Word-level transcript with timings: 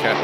Okay. 0.00 0.14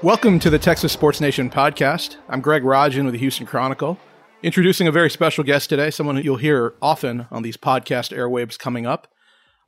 Welcome 0.00 0.38
to 0.38 0.48
the 0.48 0.58
Texas 0.58 0.90
Sports 0.90 1.20
Nation 1.20 1.50
podcast. 1.50 2.16
I'm 2.30 2.40
Greg 2.40 2.62
Rajan 2.62 3.04
with 3.04 3.12
the 3.12 3.18
Houston 3.18 3.44
Chronicle, 3.44 3.98
introducing 4.42 4.88
a 4.88 4.90
very 4.90 5.10
special 5.10 5.44
guest 5.44 5.68
today, 5.68 5.90
someone 5.90 6.16
you'll 6.24 6.38
hear 6.38 6.72
often 6.80 7.26
on 7.30 7.42
these 7.42 7.58
podcast 7.58 8.16
airwaves 8.16 8.58
coming 8.58 8.86
up. 8.86 9.08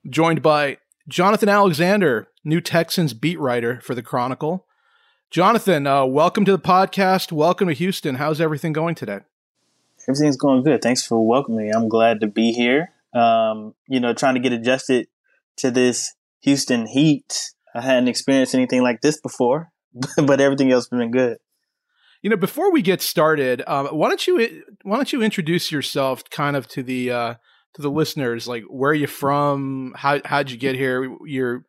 joined 0.09 0.41
by 0.41 0.79
Jonathan 1.07 1.51
Alexander, 1.51 2.29
new 2.43 2.63
Texans 2.63 3.13
beat 3.13 3.39
writer 3.39 3.83
for 3.83 3.95
the 3.95 4.03
Chronicle. 4.03 4.65
Jonathan, 5.31 5.87
uh, 5.87 6.07
welcome 6.07 6.47
to 6.47 6.53
the 6.53 6.59
podcast. 6.59 7.33
Welcome 7.33 7.69
to 7.69 7.75
Houston. 7.75 8.15
How's 8.15 8.41
everything 8.41 8.73
going 8.73 8.95
today? 8.95 9.21
Everything's 10.09 10.39
going 10.39 10.63
good. 10.63 10.81
Thanks 10.81 11.07
for 11.07 11.21
welcoming 11.21 11.67
me. 11.67 11.71
I'm 11.71 11.91
glad 11.91 12.21
to 12.21 12.27
be 12.27 12.53
here. 12.53 12.93
Um, 13.13 13.75
you 13.87 14.01
know, 14.01 14.15
trying 14.15 14.37
to 14.37 14.41
get 14.41 14.55
adjusted 14.55 15.07
to 15.57 15.71
this 15.71 16.15
Houston 16.41 16.87
heat. 16.87 17.51
I 17.77 17.83
hadn't 17.83 18.09
experienced 18.09 18.55
anything 18.55 18.83
like 18.83 19.03
this 19.03 19.21
before, 19.21 19.71
but 20.17 20.41
everything 20.41 20.73
else 20.73 20.89
has 20.91 20.99
been 20.99 21.11
good. 21.11 21.37
You 22.23 22.31
know, 22.31 22.37
before 22.37 22.73
we 22.73 22.81
get 22.81 23.03
started, 23.03 23.63
um, 23.67 23.89
why 23.89 24.09
don't 24.09 24.27
you 24.27 24.63
why 24.83 24.97
don't 24.97 25.13
you 25.13 25.23
introduce 25.23 25.71
yourself, 25.71 26.29
kind 26.31 26.57
of 26.57 26.67
to 26.69 26.83
the 26.83 27.11
uh, 27.11 27.35
to 27.75 27.83
the 27.83 27.91
listeners? 27.91 28.49
Like, 28.49 28.65
where 28.65 28.93
are 28.93 28.95
you 28.95 29.07
from? 29.07 29.93
How 29.95 30.21
how'd 30.25 30.51
you 30.51 30.57
get 30.57 30.75
here? 30.75 31.15
You're 31.27 31.65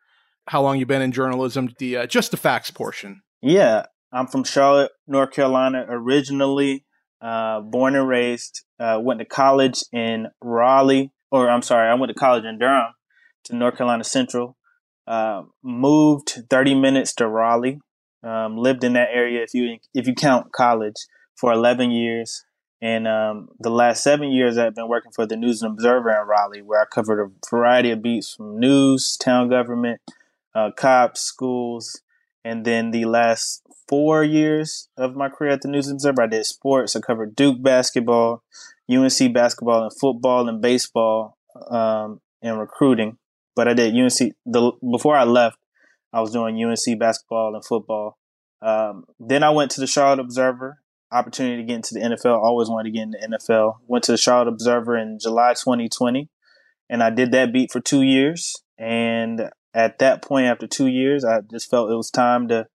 how 0.47 0.61
long 0.61 0.80
you 0.80 0.85
been 0.85 1.02
in 1.02 1.11
journalism? 1.11 1.73
The 1.77 1.97
uh, 1.97 2.08
just 2.08 2.31
the 2.31 2.38
facts 2.38 2.71
portion. 2.71 3.21
Yeah, 3.41 3.88
I'm 4.13 4.27
from 4.27 4.45
Charlotte, 4.45 4.91
North 5.05 5.31
Carolina, 5.31 5.85
originally. 5.89 6.85
Uh, 7.19 7.61
born 7.61 7.95
and 7.95 8.08
raised. 8.08 8.63
Uh, 8.80 8.99
went 9.02 9.19
to 9.19 9.25
college 9.25 9.83
in 9.91 10.27
Raleigh, 10.41 11.11
or 11.31 11.49
I'm 11.49 11.63
sorry, 11.63 11.89
I 11.89 11.94
went 11.95 12.11
to 12.11 12.19
college 12.19 12.45
in 12.45 12.59
Durham, 12.59 12.94
to 13.45 13.55
North 13.55 13.75
Carolina 13.75 14.03
Central. 14.03 14.56
Uh, 15.07 15.43
moved 15.63 16.44
30 16.50 16.75
minutes 16.75 17.13
to 17.16 17.27
Raleigh. 17.27 17.80
Um, 18.23 18.58
lived 18.58 18.83
in 18.83 18.94
that 18.94 19.09
area 19.14 19.44
if 19.44 19.53
you 19.53 19.77
if 19.94 20.08
you 20.08 20.16
count 20.16 20.52
college 20.52 20.95
for 21.36 21.53
11 21.53 21.91
years. 21.91 22.44
And 22.81 23.08
um, 23.08 23.49
the 23.59 23.69
last 23.69 24.03
seven 24.03 24.30
years, 24.30 24.58
I've 24.58 24.75
been 24.75 24.88
working 24.88 25.11
for 25.11 25.25
the 25.25 25.36
News 25.36 25.61
and 25.61 25.72
Observer 25.72 26.09
in 26.11 26.27
Raleigh, 26.27 26.61
where 26.61 26.81
I 26.81 26.86
covered 26.86 27.23
a 27.23 27.31
variety 27.49 27.89
of 27.91 28.03
beats 28.03 28.33
from 28.33 28.59
news, 28.59 29.17
town 29.17 29.49
government, 29.49 29.99
uh, 30.53 30.72
cops, 30.72 31.21
schools, 31.21 32.02
and 32.44 32.66
then 32.66 32.92
the 32.92 33.05
last 33.05 33.64
four 33.88 34.23
years 34.23 34.89
of 34.97 35.16
my 35.16 35.30
career 35.30 35.52
at 35.52 35.61
the 35.61 35.67
News 35.67 35.88
and 35.88 35.95
Observer, 35.95 36.23
I 36.23 36.27
did 36.27 36.45
sports. 36.45 36.95
I 36.95 36.99
covered 36.99 37.36
Duke 37.36 37.61
basketball, 37.61 38.44
UNC 38.89 39.33
basketball, 39.33 39.83
and 39.83 39.99
football 39.99 40.47
and 40.47 40.61
baseball, 40.61 41.38
um, 41.69 42.21
and 42.42 42.59
recruiting. 42.59 43.17
But 43.58 43.67
I 43.67 43.73
did 43.73 43.95
UNC 43.95 44.36
the 44.45 44.72
before 44.91 45.17
I 45.17 45.23
left. 45.23 45.58
I 46.13 46.22
was 46.22 46.31
doing 46.31 46.63
UNC 46.63 47.00
basketball 47.00 47.55
and 47.55 47.66
football. 47.66 48.19
Um, 48.61 49.05
then 49.19 49.41
I 49.41 49.49
went 49.49 49.72
to 49.72 49.81
the 49.81 49.88
Charlotte 49.88 50.19
Observer. 50.19 50.77
Opportunity 51.11 51.58
to 51.58 51.67
get 51.67 51.77
into 51.77 51.95
the 51.95 52.02
NFL. 52.02 52.38
Always 52.38 52.69
wanted 52.69 52.91
to 52.91 52.95
get 52.95 53.03
into 53.03 53.17
the 53.19 53.38
NFL. 53.38 53.77
Went 53.88 54.03
to 54.03 54.11
the 54.11 54.17
Charlotte 54.17 54.47
Observer 54.47 54.95
in 54.95 55.17
July 55.19 55.53
2020, 55.53 56.30
and 56.88 57.02
I 57.02 57.09
did 57.09 57.31
that 57.31 57.52
beat 57.52 57.72
for 57.72 57.80
two 57.80 58.03
years. 58.03 58.53
And 58.77 59.49
at 59.73 59.97
that 59.99 60.21
point, 60.21 60.45
after 60.45 60.67
two 60.67 60.88
years, 60.88 61.25
I 61.25 61.39
just 61.42 61.67
felt 61.67 61.89
it 61.89 61.95
was 61.95 62.11
time 62.11 62.47
to 62.49 62.67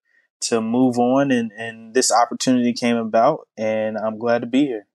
to 0.48 0.60
move 0.60 0.98
on, 0.98 1.30
and 1.30 1.52
and 1.56 1.94
this 1.94 2.10
opportunity 2.10 2.72
came 2.72 2.96
about, 2.96 3.46
and 3.56 3.96
I'm 3.96 4.18
glad 4.18 4.40
to 4.40 4.48
be 4.48 4.66
here. 4.66 4.86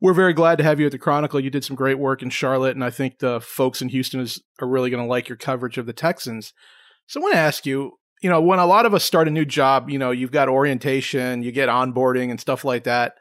We're 0.00 0.14
very 0.14 0.32
glad 0.32 0.58
to 0.58 0.64
have 0.64 0.78
you 0.78 0.86
at 0.86 0.92
the 0.92 0.98
Chronicle. 0.98 1.40
You 1.40 1.50
did 1.50 1.64
some 1.64 1.74
great 1.74 1.98
work 1.98 2.22
in 2.22 2.30
Charlotte, 2.30 2.76
and 2.76 2.84
I 2.84 2.90
think 2.90 3.18
the 3.18 3.40
folks 3.40 3.82
in 3.82 3.88
Houston 3.88 4.20
is, 4.20 4.40
are 4.60 4.68
really 4.68 4.90
going 4.90 5.02
to 5.02 5.08
like 5.08 5.28
your 5.28 5.36
coverage 5.36 5.76
of 5.76 5.86
the 5.86 5.92
Texans. 5.92 6.52
So 7.06 7.20
I 7.20 7.22
want 7.22 7.34
to 7.34 7.40
ask 7.40 7.66
you, 7.66 7.98
you 8.22 8.30
know, 8.30 8.40
when 8.40 8.58
a 8.58 8.66
lot 8.66 8.86
of 8.86 8.94
us 8.94 9.04
start 9.04 9.28
a 9.28 9.32
new 9.32 9.44
job, 9.44 9.90
you 9.90 9.98
know, 9.98 10.10
you've 10.10 10.30
got 10.30 10.48
orientation, 10.48 11.42
you 11.42 11.50
get 11.50 11.68
onboarding 11.68 12.30
and 12.30 12.40
stuff 12.40 12.64
like 12.64 12.84
that. 12.84 13.14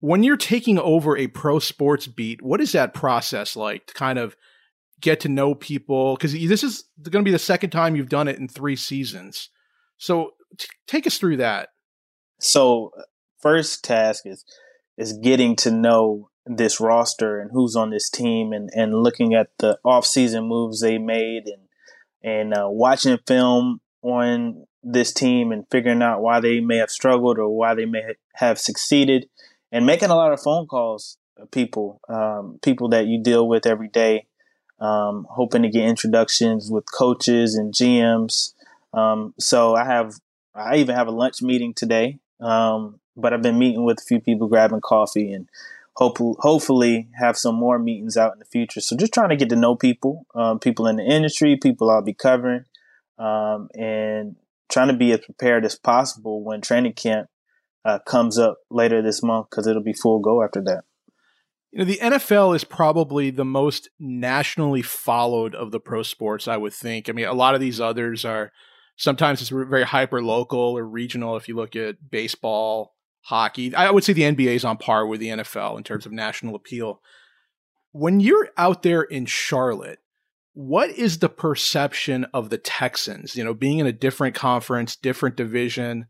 When 0.00 0.22
you're 0.22 0.36
taking 0.36 0.78
over 0.78 1.16
a 1.16 1.28
pro 1.28 1.58
sports 1.58 2.06
beat, 2.06 2.42
what 2.42 2.60
is 2.60 2.72
that 2.72 2.92
process 2.92 3.56
like 3.56 3.86
to 3.86 3.94
kind 3.94 4.18
of 4.18 4.36
get 5.00 5.20
to 5.20 5.28
know 5.28 5.54
people? 5.54 6.16
Because 6.16 6.32
this 6.32 6.62
is 6.62 6.84
going 7.02 7.24
to 7.24 7.28
be 7.28 7.32
the 7.32 7.38
second 7.38 7.70
time 7.70 7.96
you've 7.96 8.10
done 8.10 8.28
it 8.28 8.38
in 8.38 8.48
three 8.48 8.76
seasons. 8.76 9.48
So 9.96 10.32
t- 10.58 10.68
take 10.86 11.06
us 11.06 11.16
through 11.16 11.38
that. 11.38 11.70
So, 12.40 12.90
uh, 12.98 13.02
first 13.40 13.84
task 13.84 14.26
is 14.26 14.44
is 14.96 15.12
getting 15.14 15.56
to 15.56 15.70
know 15.70 16.30
this 16.46 16.80
roster 16.80 17.40
and 17.40 17.50
who's 17.52 17.74
on 17.74 17.90
this 17.90 18.10
team 18.10 18.52
and, 18.52 18.70
and 18.74 19.02
looking 19.02 19.34
at 19.34 19.48
the 19.58 19.78
offseason 19.84 20.46
moves 20.46 20.80
they 20.80 20.98
made 20.98 21.46
and 21.46 21.62
and 22.22 22.54
uh, 22.54 22.66
watching 22.68 23.18
film 23.26 23.80
on 24.02 24.66
this 24.82 25.12
team 25.12 25.52
and 25.52 25.66
figuring 25.70 26.02
out 26.02 26.22
why 26.22 26.40
they 26.40 26.60
may 26.60 26.76
have 26.76 26.90
struggled 26.90 27.38
or 27.38 27.48
why 27.48 27.74
they 27.74 27.86
may 27.86 28.02
have 28.34 28.58
succeeded 28.58 29.28
and 29.72 29.86
making 29.86 30.10
a 30.10 30.14
lot 30.14 30.32
of 30.32 30.40
phone 30.40 30.66
calls 30.66 31.18
people 31.50 32.00
um, 32.08 32.58
people 32.62 32.88
that 32.88 33.06
you 33.06 33.22
deal 33.22 33.48
with 33.48 33.66
every 33.66 33.88
day 33.88 34.26
um, 34.80 35.26
hoping 35.30 35.62
to 35.62 35.68
get 35.68 35.84
introductions 35.84 36.70
with 36.70 36.84
coaches 36.92 37.54
and 37.54 37.72
gms 37.72 38.52
um, 38.92 39.32
so 39.38 39.74
i 39.74 39.84
have 39.84 40.12
i 40.54 40.76
even 40.76 40.94
have 40.94 41.08
a 41.08 41.12
lunch 41.12 41.40
meeting 41.40 41.72
today 41.72 42.18
um, 42.40 43.00
but 43.16 43.32
I've 43.32 43.42
been 43.42 43.58
meeting 43.58 43.84
with 43.84 44.00
a 44.00 44.04
few 44.04 44.20
people, 44.20 44.48
grabbing 44.48 44.80
coffee, 44.80 45.32
and 45.32 45.48
hope 45.96 46.18
hopefully 46.18 47.08
have 47.18 47.36
some 47.36 47.54
more 47.54 47.78
meetings 47.78 48.16
out 48.16 48.32
in 48.32 48.38
the 48.38 48.44
future. 48.44 48.80
So 48.80 48.96
just 48.96 49.14
trying 49.14 49.30
to 49.30 49.36
get 49.36 49.48
to 49.50 49.56
know 49.56 49.76
people, 49.76 50.26
um, 50.34 50.58
people 50.58 50.86
in 50.86 50.96
the 50.96 51.04
industry, 51.04 51.56
people 51.56 51.90
I'll 51.90 52.02
be 52.02 52.14
covering, 52.14 52.64
um, 53.18 53.68
and 53.74 54.36
trying 54.68 54.88
to 54.88 54.94
be 54.94 55.12
as 55.12 55.20
prepared 55.20 55.64
as 55.64 55.76
possible 55.76 56.42
when 56.42 56.60
training 56.60 56.94
camp 56.94 57.28
uh, 57.84 57.98
comes 58.00 58.38
up 58.38 58.58
later 58.70 59.02
this 59.02 59.22
month 59.22 59.48
because 59.50 59.66
it'll 59.66 59.82
be 59.82 59.92
full 59.92 60.20
go 60.20 60.42
after 60.42 60.62
that. 60.62 60.84
You 61.70 61.80
know, 61.80 61.84
the 61.84 61.98
NFL 61.98 62.54
is 62.54 62.64
probably 62.64 63.30
the 63.30 63.44
most 63.44 63.88
nationally 63.98 64.82
followed 64.82 65.54
of 65.54 65.72
the 65.72 65.80
pro 65.80 66.02
sports, 66.02 66.46
I 66.46 66.56
would 66.56 66.72
think. 66.72 67.08
I 67.08 67.12
mean, 67.12 67.26
a 67.26 67.34
lot 67.34 67.54
of 67.54 67.60
these 67.60 67.80
others 67.80 68.24
are 68.24 68.52
sometimes 68.96 69.40
it's 69.40 69.50
very 69.50 69.82
hyper 69.82 70.22
local 70.22 70.78
or 70.78 70.84
regional. 70.84 71.36
If 71.36 71.48
you 71.48 71.56
look 71.56 71.74
at 71.74 72.10
baseball, 72.10 72.93
hockey. 73.24 73.74
I 73.74 73.90
would 73.90 74.04
say 74.04 74.12
the 74.12 74.22
NBA 74.22 74.54
is 74.54 74.64
on 74.64 74.76
par 74.76 75.06
with 75.06 75.20
the 75.20 75.28
NFL 75.28 75.78
in 75.78 75.84
terms 75.84 76.06
of 76.06 76.12
national 76.12 76.54
appeal. 76.54 77.00
When 77.92 78.20
you're 78.20 78.50
out 78.56 78.82
there 78.82 79.02
in 79.02 79.24
Charlotte, 79.26 79.98
what 80.52 80.90
is 80.90 81.18
the 81.18 81.28
perception 81.28 82.26
of 82.34 82.50
the 82.50 82.58
Texans? 82.58 83.34
You 83.34 83.42
know, 83.42 83.54
being 83.54 83.78
in 83.78 83.86
a 83.86 83.92
different 83.92 84.34
conference, 84.34 84.94
different 84.94 85.36
division, 85.36 86.06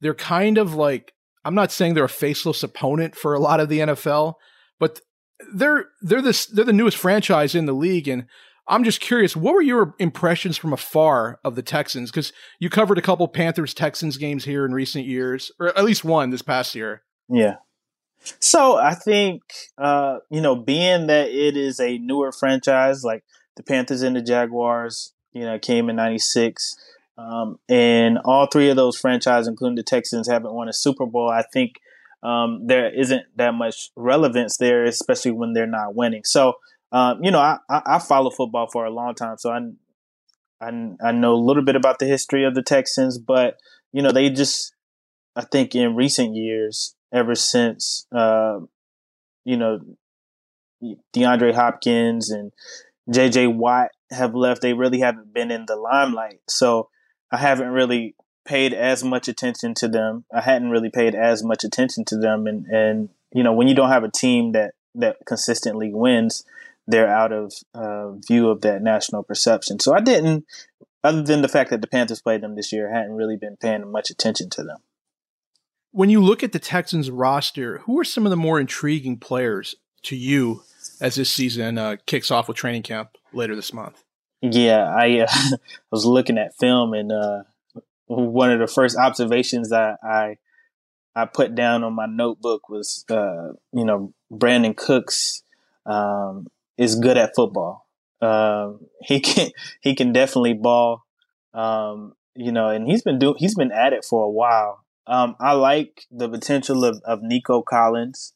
they're 0.00 0.14
kind 0.14 0.58
of 0.58 0.74
like 0.74 1.14
I'm 1.44 1.54
not 1.54 1.72
saying 1.72 1.94
they're 1.94 2.04
a 2.04 2.08
faceless 2.08 2.62
opponent 2.62 3.16
for 3.16 3.34
a 3.34 3.40
lot 3.40 3.60
of 3.60 3.68
the 3.68 3.78
NFL, 3.78 4.34
but 4.78 5.00
they're 5.54 5.86
they're 6.02 6.22
this 6.22 6.46
they're 6.46 6.64
the 6.64 6.72
newest 6.72 6.98
franchise 6.98 7.54
in 7.54 7.64
the 7.64 7.72
league 7.72 8.06
and 8.06 8.26
I'm 8.68 8.84
just 8.84 9.00
curious, 9.00 9.34
what 9.36 9.54
were 9.54 9.62
your 9.62 9.94
impressions 9.98 10.56
from 10.56 10.72
afar 10.72 11.40
of 11.44 11.56
the 11.56 11.62
Texans? 11.62 12.10
Because 12.10 12.32
you 12.58 12.70
covered 12.70 12.98
a 12.98 13.02
couple 13.02 13.26
Panthers 13.28 13.74
Texans 13.74 14.16
games 14.16 14.44
here 14.44 14.64
in 14.64 14.72
recent 14.72 15.06
years, 15.06 15.50
or 15.58 15.76
at 15.76 15.84
least 15.84 16.04
one 16.04 16.30
this 16.30 16.42
past 16.42 16.74
year. 16.74 17.02
Yeah. 17.28 17.56
So 18.38 18.76
I 18.76 18.94
think, 18.94 19.42
uh, 19.78 20.18
you 20.30 20.40
know, 20.40 20.54
being 20.54 21.06
that 21.06 21.30
it 21.30 21.56
is 21.56 21.80
a 21.80 21.98
newer 21.98 22.32
franchise, 22.32 23.02
like 23.02 23.24
the 23.56 23.62
Panthers 23.62 24.02
and 24.02 24.14
the 24.14 24.22
Jaguars, 24.22 25.14
you 25.32 25.42
know, 25.42 25.58
came 25.58 25.88
in 25.88 25.96
96. 25.96 26.76
Um, 27.18 27.58
and 27.68 28.18
all 28.24 28.46
three 28.46 28.70
of 28.70 28.76
those 28.76 28.98
franchises, 28.98 29.48
including 29.48 29.76
the 29.76 29.82
Texans, 29.82 30.28
haven't 30.28 30.54
won 30.54 30.68
a 30.68 30.72
Super 30.72 31.06
Bowl. 31.06 31.28
I 31.28 31.42
think 31.52 31.80
um, 32.22 32.66
there 32.66 32.92
isn't 32.92 33.24
that 33.36 33.54
much 33.54 33.90
relevance 33.96 34.56
there, 34.56 34.84
especially 34.84 35.32
when 35.32 35.52
they're 35.52 35.66
not 35.66 35.94
winning. 35.94 36.22
So 36.24 36.54
um, 36.92 37.22
you 37.22 37.30
know, 37.30 37.38
I, 37.38 37.58
I, 37.68 37.82
I 37.86 37.98
follow 37.98 38.30
football 38.30 38.68
for 38.70 38.84
a 38.84 38.90
long 38.90 39.14
time, 39.14 39.36
so 39.38 39.50
I, 39.50 39.60
I 40.60 40.70
I 41.02 41.12
know 41.12 41.34
a 41.34 41.44
little 41.44 41.64
bit 41.64 41.76
about 41.76 41.98
the 41.98 42.06
history 42.06 42.44
of 42.44 42.54
the 42.54 42.62
Texans, 42.62 43.18
but 43.18 43.58
you 43.92 44.02
know, 44.02 44.12
they 44.12 44.30
just 44.30 44.74
I 45.36 45.42
think 45.42 45.74
in 45.74 45.94
recent 45.94 46.34
years, 46.34 46.94
ever 47.12 47.34
since 47.34 48.06
uh, 48.12 48.60
you 49.44 49.56
know 49.56 49.80
DeAndre 51.14 51.54
Hopkins 51.54 52.30
and 52.30 52.52
J.J. 53.10 53.48
Watt 53.48 53.90
have 54.10 54.34
left, 54.34 54.62
they 54.62 54.72
really 54.72 55.00
haven't 55.00 55.32
been 55.32 55.50
in 55.50 55.66
the 55.66 55.76
limelight. 55.76 56.40
So 56.48 56.88
I 57.30 57.36
haven't 57.36 57.68
really 57.68 58.14
paid 58.44 58.72
as 58.72 59.04
much 59.04 59.28
attention 59.28 59.74
to 59.74 59.88
them. 59.88 60.24
I 60.32 60.40
hadn't 60.40 60.70
really 60.70 60.90
paid 60.90 61.14
as 61.14 61.44
much 61.44 61.64
attention 61.64 62.04
to 62.06 62.16
them, 62.16 62.46
and 62.46 62.66
and 62.66 63.08
you 63.32 63.42
know, 63.42 63.52
when 63.52 63.68
you 63.68 63.74
don't 63.74 63.90
have 63.90 64.04
a 64.04 64.10
team 64.10 64.52
that 64.52 64.74
that 64.94 65.16
consistently 65.26 65.92
wins, 65.92 66.44
they're 66.90 67.08
out 67.08 67.32
of 67.32 67.52
uh, 67.74 68.12
view 68.26 68.48
of 68.48 68.60
that 68.62 68.82
national 68.82 69.22
perception. 69.22 69.80
So 69.80 69.94
I 69.94 70.00
didn't, 70.00 70.44
other 71.02 71.22
than 71.22 71.42
the 71.42 71.48
fact 71.48 71.70
that 71.70 71.80
the 71.80 71.86
Panthers 71.86 72.20
played 72.20 72.42
them 72.42 72.56
this 72.56 72.72
year, 72.72 72.92
I 72.92 72.98
hadn't 72.98 73.16
really 73.16 73.36
been 73.36 73.56
paying 73.56 73.90
much 73.90 74.10
attention 74.10 74.50
to 74.50 74.62
them. 74.62 74.78
When 75.92 76.10
you 76.10 76.20
look 76.20 76.42
at 76.42 76.52
the 76.52 76.58
Texans 76.58 77.10
roster, 77.10 77.78
who 77.78 77.98
are 77.98 78.04
some 78.04 78.26
of 78.26 78.30
the 78.30 78.36
more 78.36 78.60
intriguing 78.60 79.18
players 79.18 79.74
to 80.04 80.16
you 80.16 80.62
as 81.00 81.16
this 81.16 81.30
season 81.30 81.78
uh, 81.78 81.96
kicks 82.06 82.30
off 82.30 82.48
with 82.48 82.56
training 82.56 82.82
camp 82.82 83.16
later 83.32 83.56
this 83.56 83.72
month? 83.72 84.02
Yeah, 84.40 84.84
I, 84.84 85.20
uh, 85.20 85.56
was 85.90 86.06
looking 86.06 86.38
at 86.38 86.56
film, 86.56 86.94
and 86.94 87.10
uh, 87.10 87.42
one 88.06 88.52
of 88.52 88.60
the 88.60 88.66
first 88.66 88.96
observations 88.96 89.70
that 89.70 89.98
I 90.02 90.36
I 91.14 91.24
put 91.24 91.54
down 91.54 91.82
on 91.82 91.94
my 91.94 92.06
notebook 92.06 92.68
was, 92.68 93.04
uh, 93.10 93.52
you 93.72 93.84
know, 93.84 94.14
Brandin 94.32 94.76
Cooks 94.76 95.42
um, 95.84 96.46
is 96.80 96.96
good 96.96 97.18
at 97.18 97.34
football. 97.36 97.86
Um, 98.22 98.80
he 99.02 99.20
can 99.20 99.50
he 99.80 99.94
can 99.94 100.12
definitely 100.12 100.54
ball, 100.54 101.04
um, 101.54 102.14
you 102.34 102.50
know, 102.50 102.70
and 102.70 102.88
he's 102.88 103.02
been 103.02 103.18
doing 103.20 103.36
he's 103.38 103.54
been 103.54 103.70
at 103.70 103.92
it 103.92 104.04
for 104.04 104.24
a 104.24 104.30
while. 104.30 104.84
Um, 105.06 105.36
I 105.40 105.52
like 105.52 106.04
the 106.10 106.28
potential 106.28 106.84
of, 106.84 107.00
of 107.04 107.20
Nico 107.22 107.62
Collins, 107.62 108.32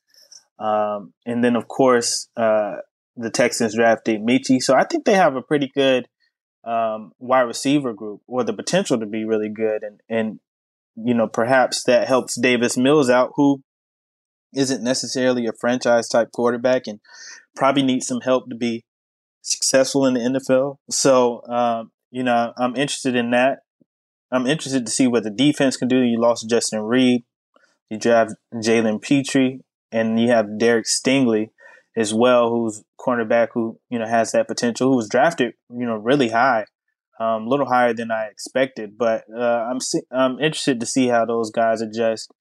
um, 0.58 1.12
and 1.24 1.42
then 1.42 1.56
of 1.56 1.68
course 1.68 2.28
uh, 2.36 2.76
the 3.16 3.30
Texans 3.30 3.74
drafted 3.74 4.20
Metchie. 4.20 4.62
So 4.62 4.74
I 4.74 4.84
think 4.84 5.04
they 5.04 5.14
have 5.14 5.36
a 5.36 5.42
pretty 5.42 5.70
good 5.74 6.06
um, 6.64 7.12
wide 7.18 7.42
receiver 7.42 7.92
group, 7.92 8.20
or 8.26 8.44
the 8.44 8.52
potential 8.52 8.98
to 8.98 9.06
be 9.06 9.24
really 9.24 9.48
good, 9.48 9.82
and 9.82 10.00
and 10.08 10.40
you 10.96 11.14
know 11.14 11.28
perhaps 11.28 11.82
that 11.84 12.08
helps 12.08 12.38
Davis 12.38 12.76
Mills 12.76 13.08
out, 13.08 13.32
who 13.36 13.62
isn't 14.54 14.82
necessarily 14.82 15.46
a 15.46 15.52
franchise 15.52 16.08
type 16.08 16.30
quarterback 16.32 16.86
and 16.86 17.00
probably 17.54 17.82
needs 17.82 18.06
some 18.06 18.20
help 18.20 18.48
to 18.50 18.56
be 18.56 18.84
successful 19.42 20.06
in 20.06 20.14
the 20.14 20.20
NFL. 20.20 20.76
So, 20.90 21.42
um, 21.46 21.92
you 22.10 22.22
know, 22.22 22.52
I'm 22.56 22.76
interested 22.76 23.14
in 23.14 23.30
that. 23.30 23.60
I'm 24.30 24.46
interested 24.46 24.84
to 24.86 24.92
see 24.92 25.06
what 25.06 25.22
the 25.22 25.30
defense 25.30 25.76
can 25.76 25.88
do. 25.88 26.00
You 26.00 26.20
lost 26.20 26.48
Justin 26.48 26.80
Reid, 26.80 27.22
you 27.88 27.98
draft 27.98 28.34
Jalen 28.54 29.00
Pitre, 29.00 29.58
and 29.92 30.18
you 30.18 30.28
have 30.28 30.58
Derek 30.58 30.86
Stingley 30.86 31.50
as 31.96 32.12
well, 32.12 32.50
who's 32.50 32.82
cornerback 32.98 33.48
who 33.54 33.78
you 33.90 33.98
know 33.98 34.06
has 34.06 34.32
that 34.32 34.48
potential. 34.48 34.90
Who 34.90 34.96
was 34.96 35.08
drafted, 35.08 35.54
you 35.70 35.86
know, 35.86 35.96
really 35.96 36.30
high, 36.30 36.64
um, 37.20 37.44
a 37.44 37.48
little 37.48 37.66
higher 37.66 37.94
than 37.94 38.10
I 38.10 38.26
expected. 38.26 38.98
But 38.98 39.24
uh, 39.34 39.68
I'm 39.70 39.78
I'm 40.10 40.38
interested 40.40 40.80
to 40.80 40.86
see 40.86 41.08
how 41.08 41.24
those 41.24 41.50
guys 41.50 41.80
adjust, 41.80 42.32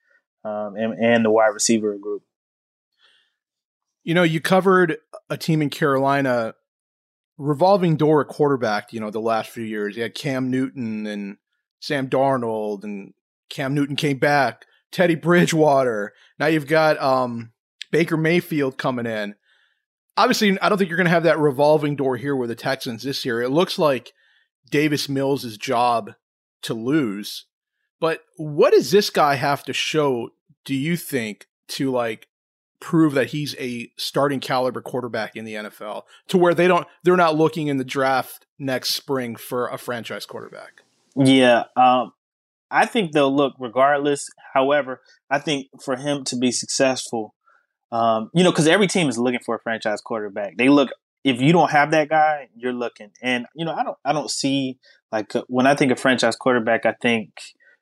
um, 0.43 0.75
and, 0.75 0.93
and 0.99 1.25
the 1.25 1.31
wide 1.31 1.53
receiver 1.53 1.97
group. 1.97 2.23
You 4.03 4.13
know, 4.13 4.23
you 4.23 4.41
covered 4.41 4.97
a 5.29 5.37
team 5.37 5.61
in 5.61 5.69
Carolina 5.69 6.55
revolving 7.37 7.95
door 7.95 8.21
at 8.21 8.27
quarterback, 8.27 8.93
you 8.93 8.99
know, 8.99 9.09
the 9.09 9.19
last 9.19 9.49
few 9.49 9.63
years. 9.63 9.95
You 9.95 10.03
had 10.03 10.15
Cam 10.15 10.51
Newton 10.51 11.07
and 11.07 11.37
Sam 11.79 12.09
Darnold 12.09 12.83
and 12.83 13.13
Cam 13.49 13.73
Newton 13.73 13.95
came 13.95 14.17
back, 14.17 14.65
Teddy 14.91 15.15
Bridgewater. 15.15 16.13
Now 16.39 16.47
you've 16.47 16.67
got 16.67 17.01
um, 17.01 17.51
Baker 17.91 18.17
Mayfield 18.17 18.77
coming 18.77 19.05
in. 19.05 19.35
Obviously, 20.15 20.59
I 20.59 20.69
don't 20.69 20.77
think 20.77 20.89
you're 20.89 20.97
going 20.97 21.05
to 21.05 21.11
have 21.11 21.23
that 21.23 21.39
revolving 21.39 21.95
door 21.95 22.17
here 22.17 22.35
with 22.35 22.49
the 22.49 22.55
Texans 22.55 23.03
this 23.03 23.25
year. 23.25 23.41
It 23.41 23.49
looks 23.49 23.79
like 23.79 24.13
Davis 24.69 25.09
Mills' 25.09 25.57
job 25.57 26.13
to 26.63 26.73
lose. 26.73 27.45
But 27.99 28.21
what 28.37 28.73
does 28.73 28.91
this 28.91 29.09
guy 29.09 29.35
have 29.35 29.63
to 29.63 29.73
show, 29.73 30.29
do 30.65 30.75
you 30.75 30.97
think, 30.97 31.47
to 31.69 31.91
like 31.91 32.27
prove 32.83 33.13
that 33.13 33.27
he's 33.27 33.55
a 33.57 33.89
starting 33.95 34.41
caliber 34.41 34.81
quarterback 34.81 35.37
in 35.37 35.45
the 35.45 35.53
NFL 35.53 36.03
to 36.27 36.37
where 36.37 36.53
they 36.53 36.67
don't 36.67 36.85
they're 37.03 37.15
not 37.15 37.37
looking 37.37 37.67
in 37.67 37.77
the 37.77 37.85
draft 37.85 38.45
next 38.59 38.93
spring 38.93 39.37
for 39.37 39.67
a 39.69 39.77
franchise 39.77 40.25
quarterback. 40.25 40.81
Yeah, 41.15 41.63
um, 41.77 42.11
I 42.69 42.85
think 42.85 43.13
they'll 43.13 43.33
look 43.33 43.53
regardless. 43.57 44.27
However, 44.53 45.01
I 45.29 45.39
think 45.39 45.67
for 45.81 45.95
him 45.95 46.25
to 46.25 46.35
be 46.35 46.51
successful, 46.51 47.33
um, 47.93 48.29
you 48.33 48.43
know, 48.43 48.51
because 48.51 48.67
every 48.67 48.87
team 48.87 49.07
is 49.07 49.17
looking 49.17 49.39
for 49.45 49.55
a 49.55 49.59
franchise 49.59 50.01
quarterback. 50.01 50.57
They 50.57 50.67
look 50.67 50.89
if 51.23 51.39
you 51.39 51.53
don't 51.53 51.71
have 51.71 51.91
that 51.91 52.09
guy, 52.09 52.49
you're 52.53 52.73
looking. 52.73 53.11
And 53.21 53.45
you 53.55 53.63
know, 53.63 53.73
I 53.73 53.83
don't 53.83 53.97
I 54.03 54.11
don't 54.11 54.29
see 54.29 54.77
like 55.09 55.33
uh, 55.35 55.43
when 55.47 55.67
I 55.67 55.75
think 55.75 55.93
of 55.93 55.99
franchise 56.01 56.35
quarterback, 56.35 56.85
I 56.85 56.95
think 57.01 57.29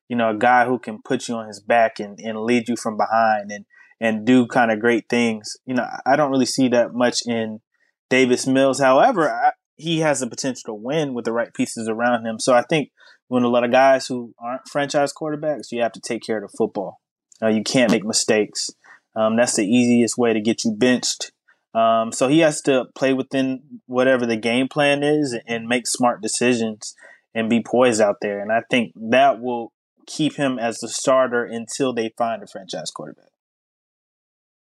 you 0.09 0.15
know 0.15 0.29
a 0.29 0.37
guy 0.37 0.65
who 0.65 0.77
can 0.77 1.01
put 1.01 1.27
you 1.27 1.35
on 1.35 1.47
his 1.47 1.59
back 1.59 1.99
and, 1.99 2.19
and 2.19 2.39
lead 2.41 2.69
you 2.69 2.75
from 2.75 2.97
behind 2.97 3.51
and 3.51 3.65
and 4.01 4.25
do 4.25 4.47
kind 4.47 4.71
of 4.71 4.79
great 4.79 5.05
things. 5.07 5.55
You 5.65 5.75
know, 5.75 5.87
I 6.05 6.15
don't 6.15 6.31
really 6.31 6.47
see 6.47 6.67
that 6.69 6.93
much 6.93 7.21
in 7.25 7.61
Davis 8.09 8.47
Mills. 8.47 8.79
However, 8.79 9.29
I, 9.29 9.51
he 9.77 9.99
has 9.99 10.19
the 10.19 10.27
potential 10.27 10.63
to 10.65 10.73
win 10.73 11.13
with 11.13 11.23
the 11.23 11.31
right 11.31 11.53
pieces 11.53 11.87
around 11.87 12.25
him. 12.25 12.39
So 12.39 12.53
I 12.53 12.63
think 12.63 12.89
when 13.27 13.43
a 13.43 13.47
lot 13.47 13.63
of 13.63 13.71
guys 13.71 14.07
who 14.07 14.33
aren't 14.39 14.67
franchise 14.67 15.13
quarterbacks, 15.13 15.71
you 15.71 15.81
have 15.83 15.93
to 15.93 16.01
take 16.01 16.23
care 16.23 16.43
of 16.43 16.51
the 16.51 16.57
football. 16.57 16.99
Uh, 17.41 17.47
you 17.47 17.63
can't 17.63 17.91
make 17.91 18.03
mistakes. 18.03 18.71
Um, 19.15 19.35
that's 19.37 19.55
the 19.55 19.65
easiest 19.65 20.17
way 20.17 20.33
to 20.33 20.41
get 20.41 20.65
you 20.65 20.73
benched. 20.73 21.31
Um, 21.73 22.11
so 22.11 22.27
he 22.27 22.39
has 22.39 22.61
to 22.63 22.85
play 22.95 23.13
within 23.13 23.61
whatever 23.85 24.25
the 24.25 24.35
game 24.35 24.67
plan 24.67 25.03
is 25.03 25.37
and 25.47 25.67
make 25.67 25.87
smart 25.87 26.21
decisions 26.21 26.95
and 27.33 27.49
be 27.49 27.61
poised 27.61 28.01
out 28.01 28.17
there. 28.21 28.41
And 28.41 28.51
I 28.51 28.63
think 28.69 28.93
that 28.95 29.39
will 29.39 29.71
keep 30.05 30.35
him 30.35 30.59
as 30.59 30.79
the 30.79 30.89
starter 30.89 31.45
until 31.45 31.93
they 31.93 32.13
find 32.17 32.43
a 32.43 32.47
franchise 32.47 32.91
quarterback. 32.91 33.30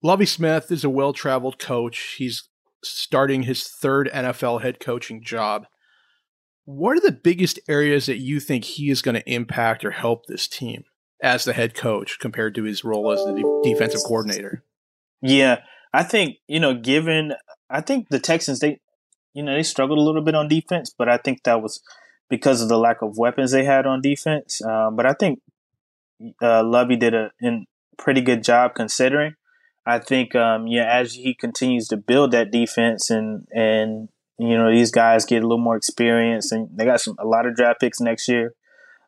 Lovie 0.02 0.26
Smith 0.26 0.70
is 0.70 0.84
a 0.84 0.90
well 0.90 1.12
traveled 1.12 1.58
coach. 1.58 2.16
He's 2.18 2.48
starting 2.82 3.44
his 3.44 3.68
third 3.68 4.10
NFL 4.12 4.62
head 4.62 4.80
coaching 4.80 5.22
job. 5.22 5.66
What 6.64 6.96
are 6.96 7.00
the 7.00 7.12
biggest 7.12 7.60
areas 7.68 8.06
that 8.06 8.18
you 8.18 8.40
think 8.40 8.64
he 8.64 8.90
is 8.90 9.02
going 9.02 9.14
to 9.14 9.32
impact 9.32 9.84
or 9.84 9.92
help 9.92 10.26
this 10.26 10.48
team 10.48 10.84
as 11.22 11.44
the 11.44 11.52
head 11.52 11.74
coach 11.74 12.18
compared 12.20 12.54
to 12.56 12.64
his 12.64 12.84
role 12.84 13.10
as 13.12 13.24
the 13.24 13.32
de- 13.32 13.70
defensive 13.70 14.02
coordinator? 14.06 14.64
Yeah, 15.20 15.60
I 15.92 16.02
think, 16.02 16.36
you 16.48 16.60
know, 16.60 16.74
given, 16.74 17.34
I 17.70 17.80
think 17.80 18.08
the 18.08 18.18
Texans, 18.18 18.60
they, 18.60 18.80
you 19.34 19.42
know, 19.42 19.54
they 19.54 19.62
struggled 19.62 19.98
a 19.98 20.02
little 20.02 20.22
bit 20.22 20.34
on 20.34 20.48
defense, 20.48 20.92
but 20.96 21.08
I 21.08 21.16
think 21.16 21.44
that 21.44 21.62
was 21.62 21.80
because 22.28 22.60
of 22.60 22.68
the 22.68 22.78
lack 22.78 23.02
of 23.02 23.18
weapons 23.18 23.52
they 23.52 23.64
had 23.64 23.86
on 23.86 24.00
defense. 24.00 24.60
Um, 24.64 24.96
but 24.96 25.06
I 25.06 25.14
think 25.14 25.40
uh, 26.40 26.64
Lovie 26.64 26.96
did 26.96 27.14
a 27.14 27.30
in 27.40 27.66
pretty 27.98 28.20
good 28.20 28.42
job 28.42 28.74
considering. 28.74 29.34
I 29.84 29.98
think, 29.98 30.34
um, 30.34 30.66
yeah, 30.66 30.88
as 30.90 31.14
he 31.14 31.34
continues 31.34 31.88
to 31.88 31.96
build 31.96 32.30
that 32.32 32.50
defense 32.50 33.10
and 33.10 33.46
and 33.52 34.08
you 34.38 34.56
know 34.56 34.70
these 34.70 34.90
guys 34.90 35.24
get 35.24 35.42
a 35.42 35.46
little 35.46 35.62
more 35.62 35.76
experience 35.76 36.52
and 36.52 36.68
they 36.72 36.84
got 36.84 37.00
some 37.00 37.16
a 37.18 37.26
lot 37.26 37.46
of 37.46 37.56
draft 37.56 37.80
picks 37.80 38.00
next 38.00 38.28
year, 38.28 38.54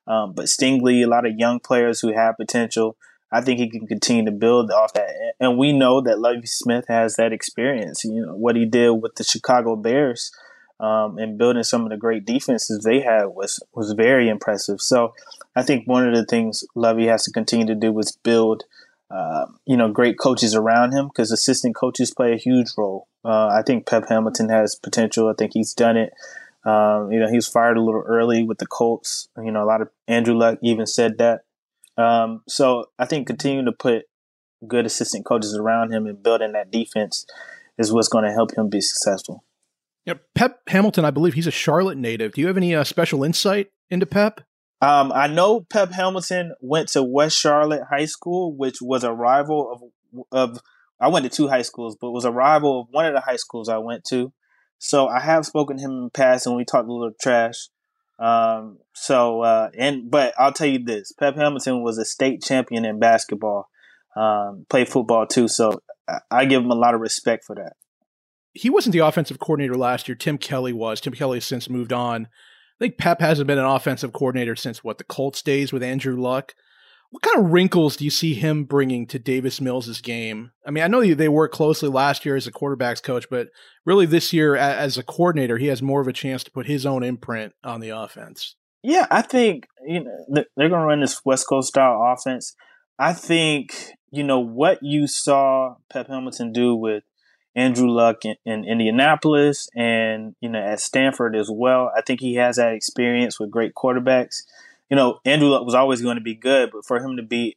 um, 0.06 0.32
but 0.32 0.46
Stingley, 0.46 1.04
a 1.04 1.08
lot 1.08 1.26
of 1.26 1.38
young 1.38 1.60
players 1.60 2.00
who 2.00 2.12
have 2.12 2.36
potential. 2.36 2.96
I 3.32 3.40
think 3.40 3.58
he 3.58 3.68
can 3.68 3.86
continue 3.88 4.24
to 4.26 4.30
build 4.30 4.70
off 4.70 4.92
that, 4.94 5.10
and 5.40 5.58
we 5.58 5.72
know 5.72 6.00
that 6.00 6.18
Lovie 6.20 6.46
Smith 6.46 6.86
has 6.88 7.16
that 7.16 7.32
experience. 7.32 8.04
You 8.04 8.26
know 8.26 8.34
what 8.36 8.56
he 8.56 8.64
did 8.66 8.90
with 8.90 9.14
the 9.16 9.24
Chicago 9.24 9.76
Bears. 9.76 10.32
Um, 10.80 11.18
and 11.18 11.38
building 11.38 11.62
some 11.62 11.84
of 11.84 11.90
the 11.90 11.96
great 11.96 12.26
defenses 12.26 12.82
they 12.82 13.00
had 13.00 13.26
was 13.26 13.60
was 13.74 13.92
very 13.92 14.28
impressive. 14.28 14.80
So 14.80 15.14
I 15.54 15.62
think 15.62 15.86
one 15.86 16.06
of 16.06 16.14
the 16.14 16.24
things 16.24 16.64
Lovie 16.74 17.06
has 17.06 17.22
to 17.24 17.30
continue 17.30 17.64
to 17.66 17.76
do 17.76 17.96
is 18.00 18.18
build 18.24 18.64
uh, 19.10 19.46
you 19.66 19.76
know, 19.76 19.90
great 19.90 20.18
coaches 20.18 20.54
around 20.54 20.92
him 20.92 21.08
because 21.08 21.30
assistant 21.30 21.74
coaches 21.74 22.12
play 22.12 22.32
a 22.32 22.36
huge 22.36 22.68
role. 22.76 23.08
Uh, 23.24 23.48
I 23.48 23.62
think 23.64 23.86
Pep 23.86 24.08
Hamilton 24.08 24.48
has 24.48 24.74
potential. 24.74 25.28
I 25.28 25.34
think 25.34 25.52
he's 25.54 25.74
done 25.74 25.96
it. 25.96 26.12
Um, 26.64 27.12
you 27.12 27.20
know, 27.20 27.28
he 27.28 27.36
was 27.36 27.46
fired 27.46 27.76
a 27.76 27.82
little 27.82 28.02
early 28.06 28.42
with 28.42 28.58
the 28.58 28.66
Colts. 28.66 29.28
You 29.36 29.52
know, 29.52 29.62
a 29.62 29.66
lot 29.66 29.82
of 29.82 29.90
Andrew 30.08 30.34
Luck 30.34 30.58
even 30.62 30.86
said 30.86 31.18
that. 31.18 31.42
Um, 31.96 32.42
so 32.48 32.86
I 32.98 33.04
think 33.04 33.26
continuing 33.26 33.66
to 33.66 33.72
put 33.72 34.04
good 34.66 34.86
assistant 34.86 35.26
coaches 35.26 35.54
around 35.54 35.92
him 35.92 36.06
and 36.06 36.22
building 36.22 36.52
that 36.52 36.70
defense 36.70 37.26
is 37.78 37.92
what's 37.92 38.08
going 38.08 38.24
to 38.24 38.32
help 38.32 38.56
him 38.56 38.68
be 38.68 38.80
successful. 38.80 39.44
Yeah, 40.06 40.14
Pep 40.34 40.60
Hamilton, 40.68 41.04
I 41.04 41.10
believe 41.10 41.34
he's 41.34 41.46
a 41.46 41.52
Charlotte 41.52 41.98
native. 41.98 42.32
Do 42.32 42.40
you 42.40 42.46
have 42.48 42.56
any 42.56 42.74
uh, 42.74 42.84
special 42.84 43.24
insight 43.24 43.70
into 43.90 44.06
Pep? 44.06 44.40
Um, 44.80 45.12
I 45.12 45.28
know 45.28 45.60
Pep 45.60 45.92
Hamilton 45.92 46.54
went 46.60 46.88
to 46.90 47.02
West 47.02 47.38
Charlotte 47.38 47.84
High 47.88 48.04
School, 48.04 48.54
which 48.54 48.82
was 48.82 49.04
a 49.04 49.12
rival 49.12 49.72
of 49.72 50.26
of. 50.32 50.60
I 51.00 51.08
went 51.08 51.24
to 51.24 51.30
two 51.30 51.48
high 51.48 51.62
schools, 51.62 51.96
but 52.00 52.12
was 52.12 52.24
a 52.24 52.30
rival 52.30 52.82
of 52.82 52.86
one 52.90 53.04
of 53.04 53.14
the 53.14 53.20
high 53.20 53.36
schools 53.36 53.68
I 53.68 53.78
went 53.78 54.04
to. 54.06 54.32
So 54.78 55.08
I 55.08 55.20
have 55.20 55.44
spoken 55.44 55.76
to 55.76 55.82
him 55.82 55.90
in 55.90 56.04
the 56.04 56.10
past, 56.10 56.46
and 56.46 56.56
we 56.56 56.64
talked 56.64 56.88
a 56.88 56.92
little 56.92 57.14
trash. 57.20 57.68
Um, 58.18 58.78
so 58.92 59.40
uh, 59.40 59.70
and 59.76 60.10
but 60.10 60.34
I'll 60.38 60.52
tell 60.52 60.66
you 60.66 60.84
this: 60.84 61.12
Pep 61.12 61.36
Hamilton 61.36 61.82
was 61.82 61.98
a 61.98 62.04
state 62.04 62.42
champion 62.42 62.84
in 62.84 62.98
basketball. 62.98 63.68
Um, 64.14 64.66
played 64.68 64.88
football 64.88 65.26
too, 65.26 65.48
so 65.48 65.80
I, 66.08 66.18
I 66.30 66.44
give 66.44 66.62
him 66.62 66.70
a 66.70 66.76
lot 66.76 66.94
of 66.94 67.00
respect 67.00 67.44
for 67.44 67.56
that. 67.56 67.74
He 68.52 68.70
wasn't 68.70 68.92
the 68.92 69.00
offensive 69.00 69.40
coordinator 69.40 69.74
last 69.74 70.06
year. 70.06 70.14
Tim 70.14 70.38
Kelly 70.38 70.72
was. 70.72 71.00
Tim 71.00 71.12
Kelly 71.12 71.38
has 71.38 71.44
since 71.44 71.68
moved 71.68 71.92
on. 71.92 72.28
I 72.80 72.84
think 72.84 72.98
Pep 72.98 73.20
hasn't 73.20 73.46
been 73.46 73.58
an 73.58 73.64
offensive 73.64 74.12
coordinator 74.12 74.56
since 74.56 74.82
what 74.82 74.98
the 74.98 75.04
Colts 75.04 75.42
days 75.42 75.72
with 75.72 75.82
Andrew 75.82 76.20
Luck. 76.20 76.54
What 77.10 77.22
kind 77.22 77.44
of 77.44 77.52
wrinkles 77.52 77.96
do 77.96 78.04
you 78.04 78.10
see 78.10 78.34
him 78.34 78.64
bringing 78.64 79.06
to 79.06 79.20
Davis 79.20 79.60
Mills' 79.60 80.00
game? 80.00 80.50
I 80.66 80.72
mean, 80.72 80.82
I 80.82 80.88
know 80.88 81.14
they 81.14 81.28
worked 81.28 81.54
closely 81.54 81.88
last 81.88 82.26
year 82.26 82.34
as 82.34 82.48
a 82.48 82.52
quarterbacks 82.52 83.00
coach, 83.00 83.30
but 83.30 83.48
really 83.86 84.04
this 84.04 84.32
year 84.32 84.56
as 84.56 84.98
a 84.98 85.04
coordinator, 85.04 85.58
he 85.58 85.68
has 85.68 85.80
more 85.80 86.00
of 86.00 86.08
a 86.08 86.12
chance 86.12 86.42
to 86.42 86.50
put 86.50 86.66
his 86.66 86.84
own 86.84 87.04
imprint 87.04 87.52
on 87.62 87.78
the 87.78 87.90
offense. 87.90 88.56
Yeah, 88.82 89.06
I 89.10 89.22
think 89.22 89.68
you 89.86 90.02
know 90.02 90.44
they're 90.56 90.68
going 90.68 90.80
to 90.80 90.86
run 90.86 91.00
this 91.00 91.24
West 91.24 91.46
Coast 91.48 91.68
style 91.68 92.02
offense. 92.04 92.56
I 92.98 93.12
think 93.12 93.92
you 94.10 94.24
know 94.24 94.40
what 94.40 94.80
you 94.82 95.06
saw 95.06 95.76
Pep 95.88 96.08
Hamilton 96.08 96.52
do 96.52 96.74
with 96.74 97.04
Andrew 97.56 97.88
Luck 97.88 98.24
in, 98.24 98.36
in, 98.44 98.64
Indianapolis 98.64 99.68
and 99.76 100.34
you 100.40 100.48
know 100.48 100.60
at 100.60 100.80
Stanford 100.80 101.36
as 101.36 101.48
well. 101.50 101.92
I 101.96 102.02
think 102.02 102.20
he 102.20 102.34
has 102.34 102.56
that 102.56 102.72
experience 102.72 103.38
with 103.38 103.50
great 103.50 103.74
quarterbacks. 103.74 104.42
You 104.90 104.96
know, 104.96 105.20
Andrew 105.24 105.48
Luck 105.48 105.64
was 105.64 105.74
always 105.74 106.02
going 106.02 106.16
to 106.16 106.22
be 106.22 106.34
good, 106.34 106.70
but 106.72 106.84
for 106.84 106.98
him 106.98 107.16
to 107.16 107.22
be 107.22 107.56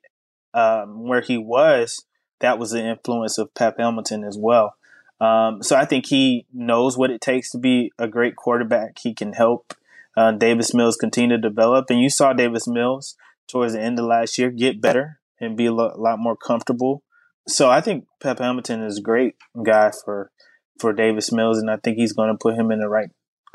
um, 0.54 1.08
where 1.08 1.22
he 1.22 1.38
was, 1.38 2.06
that 2.40 2.60
was 2.60 2.72
the 2.72 2.84
influence 2.84 3.38
of 3.38 3.54
Pep 3.54 3.78
Hamilton 3.78 4.24
as 4.24 4.38
well. 4.38 4.76
Um, 5.20 5.64
so 5.64 5.76
I 5.76 5.86
think 5.86 6.06
he 6.06 6.46
knows 6.54 6.98
what 6.98 7.12
it 7.12 7.22
takes 7.22 7.50
to 7.52 7.58
be 7.58 7.92
a 7.98 8.08
great 8.08 8.36
quarterback. 8.36 9.00
He 9.00 9.14
can 9.14 9.34
help 9.34 9.74
uh, 10.16 10.32
Davis 10.32 10.74
Mills 10.74 10.96
continue 10.96 11.36
to 11.36 11.42
develop, 11.42 11.90
and 11.90 12.00
you 12.00 12.10
saw 12.10 12.34
Davis 12.34 12.68
Mills 12.68 13.16
towards 13.48 13.74
the 13.74 13.82
end 13.82 13.98
of 13.98 14.06
last 14.06 14.38
year 14.38 14.52
get 14.52 14.82
better 14.82 15.20
and 15.40 15.58
be 15.58 15.66
a 15.66 15.74
lot, 15.74 16.00
lot 16.00 16.20
more 16.20 16.36
comfortable 16.36 17.04
so 17.48 17.70
I 17.70 17.82
think 17.82 18.06
Pep 18.22 18.40
Hamilton 18.40 18.84
is 18.84 18.98
a 18.98 19.02
great 19.02 19.36
guy 19.66 19.92
for 20.04 20.32
for 20.80 20.94
Davis 20.94 21.32
Mills, 21.32 21.58
and 21.58 21.72
I 21.72 21.78
think 21.78 21.98
he's 21.98 22.14
going 22.14 22.30
to 22.30 22.38
put 22.38 22.56
him 22.56 22.72
in 22.72 22.80
the 22.80 22.90
right 22.90 23.10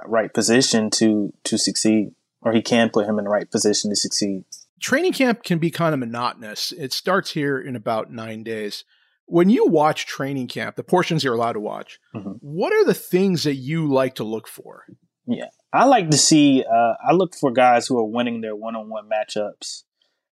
right 0.04 0.32
position 0.32 0.90
to 0.90 1.32
to 1.44 1.58
succeed, 1.58 2.12
or 2.40 2.52
he 2.52 2.62
can 2.62 2.90
put 2.90 3.06
him 3.06 3.18
in 3.18 3.24
the 3.24 3.30
right 3.30 3.50
position 3.50 3.90
to 3.90 3.96
succeed. 3.96 4.44
Training 4.80 5.12
camp 5.12 5.44
can 5.44 5.58
be 5.58 5.70
kind 5.70 5.94
of 5.94 6.00
monotonous. 6.00 6.72
It 6.72 6.92
starts 6.92 7.30
here 7.30 7.60
in 7.60 7.76
about 7.76 8.10
nine 8.10 8.42
days. 8.42 8.84
When 9.26 9.48
you 9.48 9.66
watch 9.66 10.06
training 10.06 10.48
camp, 10.48 10.74
the 10.74 10.82
portions 10.82 11.22
you're 11.22 11.34
allowed 11.34 11.52
to 11.52 11.60
watch, 11.60 12.00
mm-hmm. 12.14 12.32
what 12.40 12.72
are 12.72 12.84
the 12.84 12.92
things 12.92 13.44
that 13.44 13.54
you 13.54 13.88
like 13.88 14.16
to 14.16 14.24
look 14.24 14.48
for? 14.48 14.84
Yeah, 15.26 15.50
I 15.72 15.84
like 15.84 16.10
to 16.10 16.18
see. 16.18 16.64
Uh, 16.64 16.94
I 17.08 17.12
look 17.12 17.36
for 17.36 17.52
guys 17.52 17.86
who 17.86 17.96
are 17.98 18.04
winning 18.04 18.40
their 18.40 18.56
one-on-one 18.56 19.08
matchups, 19.08 19.84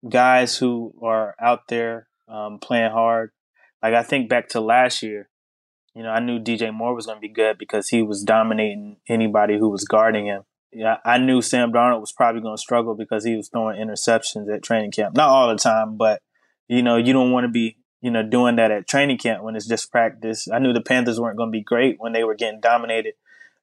guys 0.08 0.58
who 0.58 0.94
are 1.04 1.36
out 1.42 1.68
there 1.68 2.08
um, 2.30 2.60
playing 2.60 2.92
hard, 2.92 3.32
like 3.82 3.94
I 3.94 4.04
think 4.04 4.30
back 4.30 4.50
to 4.50 4.62
last 4.62 5.04
year, 5.04 5.30
you 5.94 6.04
know, 6.04 6.10
I 6.10 6.20
knew 6.20 6.40
DJ 6.40 6.74
Moore 6.74 6.94
was 6.94 7.06
going 7.06 7.18
to 7.18 7.22
be 7.22 7.28
good 7.28 7.58
because 7.58 7.90
he 7.90 8.02
was 8.02 8.24
dominating 8.24 8.98
anybody 9.10 9.58
who 9.58 9.70
was 9.70 9.84
guarding 9.84 10.28
him. 10.28 10.44
Yeah, 10.72 10.98
I 11.06 11.18
knew 11.18 11.42
Sam 11.42 11.72
Darnold 11.72 12.02
was 12.02 12.12
probably 12.12 12.42
going 12.42 12.56
to 12.56 12.62
struggle 12.62 12.94
because 12.94 13.24
he 13.24 13.36
was 13.36 13.50
throwing 13.50 13.80
interceptions 13.80 14.54
at 14.54 14.62
training 14.62 14.92
camp. 14.92 15.16
Not 15.16 15.30
all 15.30 15.50
the 15.50 15.56
time, 15.56 15.98
but 15.98 16.22
you 16.68 16.84
know, 16.84 16.98
you 16.98 17.14
don't 17.14 17.32
want 17.32 17.46
to 17.46 17.50
be, 17.50 17.78
you 18.02 18.12
know, 18.12 18.22
doing 18.22 18.58
that 18.58 18.72
at 18.72 18.88
training 18.88 19.18
camp 19.18 19.44
when 19.44 19.56
it's 19.56 19.68
just 19.68 19.92
practice. 19.92 20.48
I 20.52 20.60
knew 20.60 20.74
the 20.74 20.82
Panthers 20.82 21.20
weren't 21.20 21.38
going 21.38 21.50
to 21.50 21.58
be 21.58 21.64
great 21.64 21.96
when 22.00 22.14
they 22.14 22.24
were 22.24 22.36
getting 22.36 22.60
dominated 22.60 23.14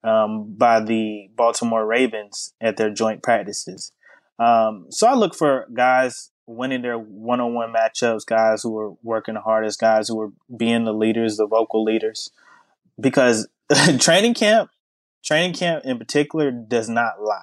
um, 0.02 0.54
by 0.56 0.80
the 0.80 1.28
Baltimore 1.36 1.86
Ravens 1.86 2.54
at 2.60 2.76
their 2.76 2.90
joint 2.90 3.22
practices. 3.22 3.92
Um, 4.38 4.86
so 4.90 5.06
I 5.06 5.14
look 5.14 5.34
for 5.34 5.66
guys 5.72 6.30
winning 6.46 6.82
their 6.82 6.98
one-on-one 6.98 7.72
matchups, 7.72 8.26
guys 8.26 8.62
who 8.62 8.78
are 8.78 8.92
working 9.02 9.34
the 9.34 9.40
hardest, 9.40 9.80
guys 9.80 10.08
who 10.08 10.20
are 10.20 10.32
being 10.54 10.84
the 10.84 10.92
leaders, 10.92 11.36
the 11.36 11.46
vocal 11.46 11.82
leaders. 11.82 12.30
Because 13.00 13.48
training 13.98 14.34
camp, 14.34 14.70
training 15.24 15.54
camp 15.54 15.84
in 15.84 15.98
particular, 15.98 16.50
does 16.50 16.88
not 16.88 17.20
lie. 17.20 17.40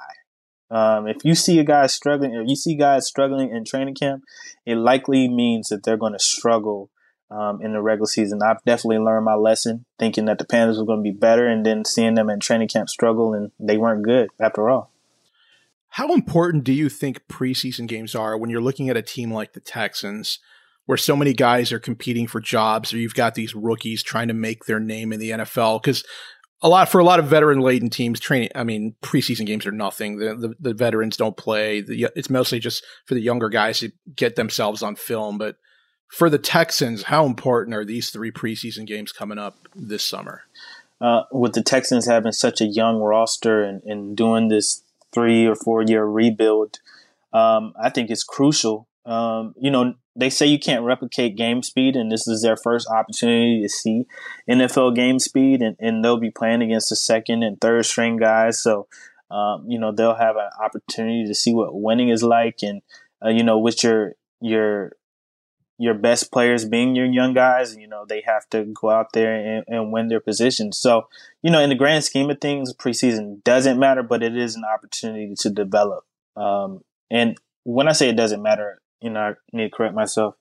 Um, 0.70 1.08
if 1.08 1.18
you 1.26 1.36
see 1.36 1.60
a 1.60 1.64
guy 1.64 1.88
struggling, 1.88 2.34
if 2.34 2.48
you 2.48 2.56
see 2.56 2.76
guys 2.76 3.06
struggling 3.06 3.52
in 3.52 3.66
training 3.66 3.96
camp, 3.96 4.24
it 4.66 4.76
likely 4.76 5.28
means 5.28 5.68
that 5.68 5.84
they're 5.84 5.98
going 5.98 6.14
to 6.14 6.20
struggle 6.20 6.90
um, 7.30 7.62
in 7.62 7.74
the 7.74 7.82
regular 7.82 8.08
season. 8.08 8.42
I've 8.42 8.64
definitely 8.64 9.00
learned 9.00 9.26
my 9.26 9.34
lesson, 9.36 9.86
thinking 9.98 10.26
that 10.26 10.38
the 10.38 10.46
Panthers 10.46 10.78
were 10.78 10.86
going 10.86 11.00
to 11.00 11.12
be 11.12 11.18
better, 11.18 11.48
and 11.48 11.66
then 11.66 11.84
seeing 11.86 12.16
them 12.16 12.30
in 12.30 12.40
training 12.40 12.68
camp 12.68 12.90
struggle, 12.90 13.34
and 13.34 13.52
they 13.60 13.78
weren't 13.78 14.04
good 14.04 14.30
after 14.40 14.70
all. 14.70 14.91
How 15.92 16.14
important 16.14 16.64
do 16.64 16.72
you 16.72 16.88
think 16.88 17.28
preseason 17.28 17.86
games 17.86 18.16
are 18.16 18.38
when 18.38 18.50
you're 18.50 18.62
looking 18.62 18.90
at 18.90 18.96
a 18.96 19.02
team 19.02 19.32
like 19.32 19.52
the 19.52 19.60
Texans, 19.60 20.40
where 20.86 20.98
so 20.98 21.18
many 21.18 21.34
guys 21.34 21.72
are 21.74 21.80
competing 21.80 22.28
for 22.28 22.40
jobs, 22.40 22.94
or 22.94 22.98
you've 22.98 23.14
got 23.14 23.36
these 23.36 23.54
rookies 23.54 24.02
trying 24.02 24.30
to 24.30 24.34
make 24.34 24.66
their 24.66 24.80
name 24.80 25.12
in 25.12 25.20
the 25.20 25.32
NFL? 25.32 25.82
Because 25.82 26.06
a 26.62 26.70
lot 26.70 26.88
for 26.88 27.00
a 27.00 27.04
lot 27.04 27.20
of 27.20 27.26
veteran 27.26 27.60
laden 27.60 27.90
teams, 27.90 28.22
training. 28.22 28.50
I 28.56 28.64
mean, 28.64 28.96
preseason 29.02 29.46
games 29.46 29.66
are 29.66 29.72
nothing. 29.72 30.18
The 30.18 30.36
the, 30.36 30.56
the 30.62 30.74
veterans 30.74 31.18
don't 31.18 31.36
play. 31.36 31.82
The, 31.82 32.08
it's 32.16 32.30
mostly 32.30 32.60
just 32.60 32.86
for 33.06 33.14
the 33.14 33.22
younger 33.22 33.50
guys 33.50 33.80
to 33.80 33.92
get 34.16 34.38
themselves 34.38 34.82
on 34.82 34.96
film. 34.96 35.38
But 35.38 35.58
for 36.08 36.30
the 36.30 36.40
Texans, 36.40 37.04
how 37.04 37.26
important 37.26 37.76
are 37.76 37.84
these 37.84 38.12
three 38.12 38.32
preseason 38.32 38.88
games 38.88 39.12
coming 39.12 39.38
up 39.38 39.68
this 39.76 40.06
summer? 40.06 40.44
Uh, 41.02 41.24
with 41.34 41.54
the 41.54 41.64
Texans 41.64 42.06
having 42.06 42.32
such 42.32 42.62
a 42.62 42.66
young 42.66 43.02
roster 43.02 43.64
and, 43.64 43.84
and 43.84 44.16
doing 44.16 44.48
this 44.48 44.84
three 45.14 45.46
or 45.46 45.56
four 45.56 45.82
year 45.82 46.06
rebuild, 46.06 46.80
um, 47.34 47.74
I 47.82 47.90
think 47.90 48.10
it's 48.10 48.24
crucial. 48.24 48.88
Um, 49.06 49.56
you 49.60 49.72
know, 49.72 49.96
they 50.16 50.30
say 50.30 50.46
you 50.46 50.60
can't 50.60 50.84
replicate 50.84 51.38
game 51.38 51.64
speed, 51.64 51.96
and 51.96 52.12
this 52.12 52.28
is 52.28 52.42
their 52.42 52.58
first 52.58 52.88
opportunity 52.90 53.62
to 53.62 53.70
see 53.70 54.06
NFL 54.50 54.96
game 54.96 55.20
speed, 55.20 55.62
and, 55.62 55.76
and 55.80 56.04
they'll 56.04 56.20
be 56.20 56.32
playing 56.32 56.62
against 56.62 56.90
the 56.90 56.96
second 56.96 57.44
and 57.44 57.60
third 57.60 57.86
string 57.86 58.18
guys. 58.18 58.62
So, 58.62 58.88
um, 59.30 59.66
you 59.68 59.80
know, 59.80 59.92
they'll 59.92 60.16
have 60.16 60.36
an 60.36 60.50
opportunity 60.62 61.26
to 61.26 61.34
see 61.34 61.54
what 61.54 61.74
winning 61.74 62.10
is 62.10 62.24
like, 62.24 62.60
and 62.62 62.82
uh, 63.24 63.30
you 63.30 63.44
know, 63.44 63.58
with 63.58 63.84
your 63.84 64.16
your 64.42 64.94
your 65.82 65.96
best 65.96 66.32
players 66.32 66.64
being 66.64 66.96
your 66.96 67.08
young 67.08 67.34
guys, 67.34 67.76
you 67.76 67.88
know, 67.88 68.06
they 68.08 68.22
have 68.22 68.48
to 68.52 68.66
go 68.66 68.92
out 68.92 69.14
there 69.14 69.34
and, 69.34 69.66
and, 69.68 69.92
win 69.92 70.10
their 70.10 70.20
positions. 70.20 70.78
So, 70.78 71.08
you 71.42 71.50
know, 71.50 71.60
in 71.60 71.70
the 71.70 71.76
grand 71.76 72.04
scheme 72.04 72.30
of 72.30 72.40
things, 72.40 72.72
preseason 72.72 73.44
doesn't 73.44 73.80
matter, 73.80 74.04
but 74.04 74.22
it 74.22 74.38
is 74.38 74.56
an 74.56 74.64
opportunity 74.64 75.34
to 75.40 75.50
develop. 75.50 76.06
Um, 76.38 76.84
and 77.10 77.36
when 77.64 77.88
I 77.88 77.94
say 77.94 78.10
it 78.10 78.16
doesn't 78.16 78.44
matter, 78.44 78.80
you 79.02 79.10
know, 79.10 79.20
I 79.22 79.34
need 79.52 79.72
to 79.72 79.76
correct 79.76 79.96
myself. 79.96 80.36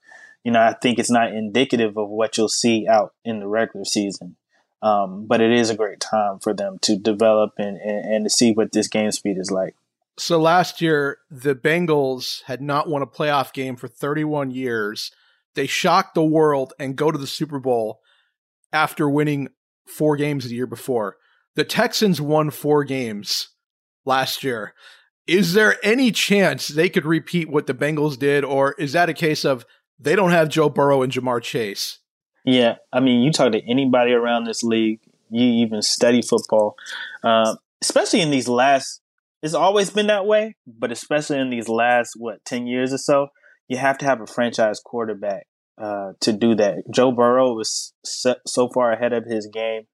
You 0.44 0.52
know, 0.52 0.61
I 0.61 0.75
think 0.75 0.99
it's 0.99 1.11
not 1.11 1.32
indicative 1.32 1.97
of 1.97 2.11
what 2.11 2.37
you'll 2.37 2.50
see 2.50 2.87
out 2.87 3.14
in 3.25 3.40
the 3.40 3.47
regular 3.47 3.87
season. 3.87 4.37
Um, 4.82 5.25
but 5.26 5.40
it 5.40 5.52
is 5.52 5.70
a 5.70 5.75
great 5.75 6.00
time 6.00 6.38
for 6.38 6.52
them 6.52 6.78
to 6.82 6.99
develop 6.99 7.54
and, 7.56 7.78
and, 7.78 8.14
and 8.14 8.25
to 8.26 8.30
see 8.30 8.52
what 8.52 8.73
this 8.73 8.88
game 8.88 9.11
speed 9.11 9.38
is 9.38 9.50
like. 9.50 9.75
So 10.18 10.38
last 10.38 10.82
year, 10.82 11.16
the 11.30 11.54
Bengals 11.54 12.42
had 12.42 12.61
not 12.61 12.90
won 12.90 13.00
a 13.00 13.06
playoff 13.06 13.54
game 13.54 13.76
for 13.76 13.88
31 13.88 14.50
years 14.50 15.12
they 15.54 15.66
shock 15.66 16.14
the 16.14 16.25
world 16.25 16.73
and 16.78 16.97
go 16.97 17.11
to 17.11 17.19
the 17.19 17.26
Super 17.26 17.59
Bowl 17.59 18.00
after 18.73 19.09
winning 19.09 19.49
four 19.87 20.16
games 20.16 20.45
the 20.45 20.54
year 20.54 20.66
before. 20.66 21.16
The 21.57 21.64
Texans 21.64 22.21
won 22.21 22.50
four 22.50 22.85
games 22.85 23.49
last 24.04 24.45
year. 24.45 24.75
Is 25.26 25.52
there 25.52 25.76
any 25.83 26.11
chance 26.12 26.69
they 26.69 26.88
could 26.88 27.04
repeat 27.04 27.50
what 27.50 27.66
the 27.66 27.75
Bengals 27.75 28.19
did, 28.19 28.45
or 28.45 28.73
is 28.78 28.92
that 28.92 29.09
a 29.09 29.14
case 29.14 29.45
of 29.45 29.66
they 29.99 30.16
don't 30.16 30.30
have 30.30 30.49
Joe 30.49 30.69
Burrow 30.69 31.02
and 31.02 31.12
Ja'Marr 31.12 31.42
Chase? 31.42 31.99
Yeah, 32.45 32.76
I 32.92 33.00
mean, 33.00 33.23
you 33.23 33.30
talk 33.30 33.52
to 33.52 33.71
anybody 33.71 34.12
around 34.12 34.45
this 34.45 34.62
league, 34.62 35.00
you 35.28 35.45
even 35.64 35.83
study 35.83 36.23
football, 36.23 36.75
uh, 37.23 37.57
especially 37.83 38.21
in 38.21 38.30
these 38.30 38.49
last. 38.49 39.00
It's 39.42 39.54
always 39.54 39.90
been 39.90 40.09
that 40.09 40.26
way, 40.26 40.57
but 40.66 40.92
especially 40.92 41.38
in 41.38 41.50
these 41.50 41.69
last 41.69 42.14
what 42.16 42.45
ten 42.45 42.66
years 42.66 42.92
or 42.92 42.99
so, 42.99 43.28
you 43.71 43.77
have 43.77 43.97
to 43.99 44.05
have 44.05 44.21
a 44.21 44.27
franchise 44.27 44.81
quarterback 44.85 45.47
uh, 45.79 46.12
to 46.19 46.33
do 46.33 46.57
that. 46.57 46.83
Joe 46.91 47.12
Burrow 47.12 47.55
was 47.55 47.95
so 48.05 48.69
far 48.69 48.93
ahead 48.93 49.12
of 49.12 49.25
his 49.25 49.47
game. 49.47 49.87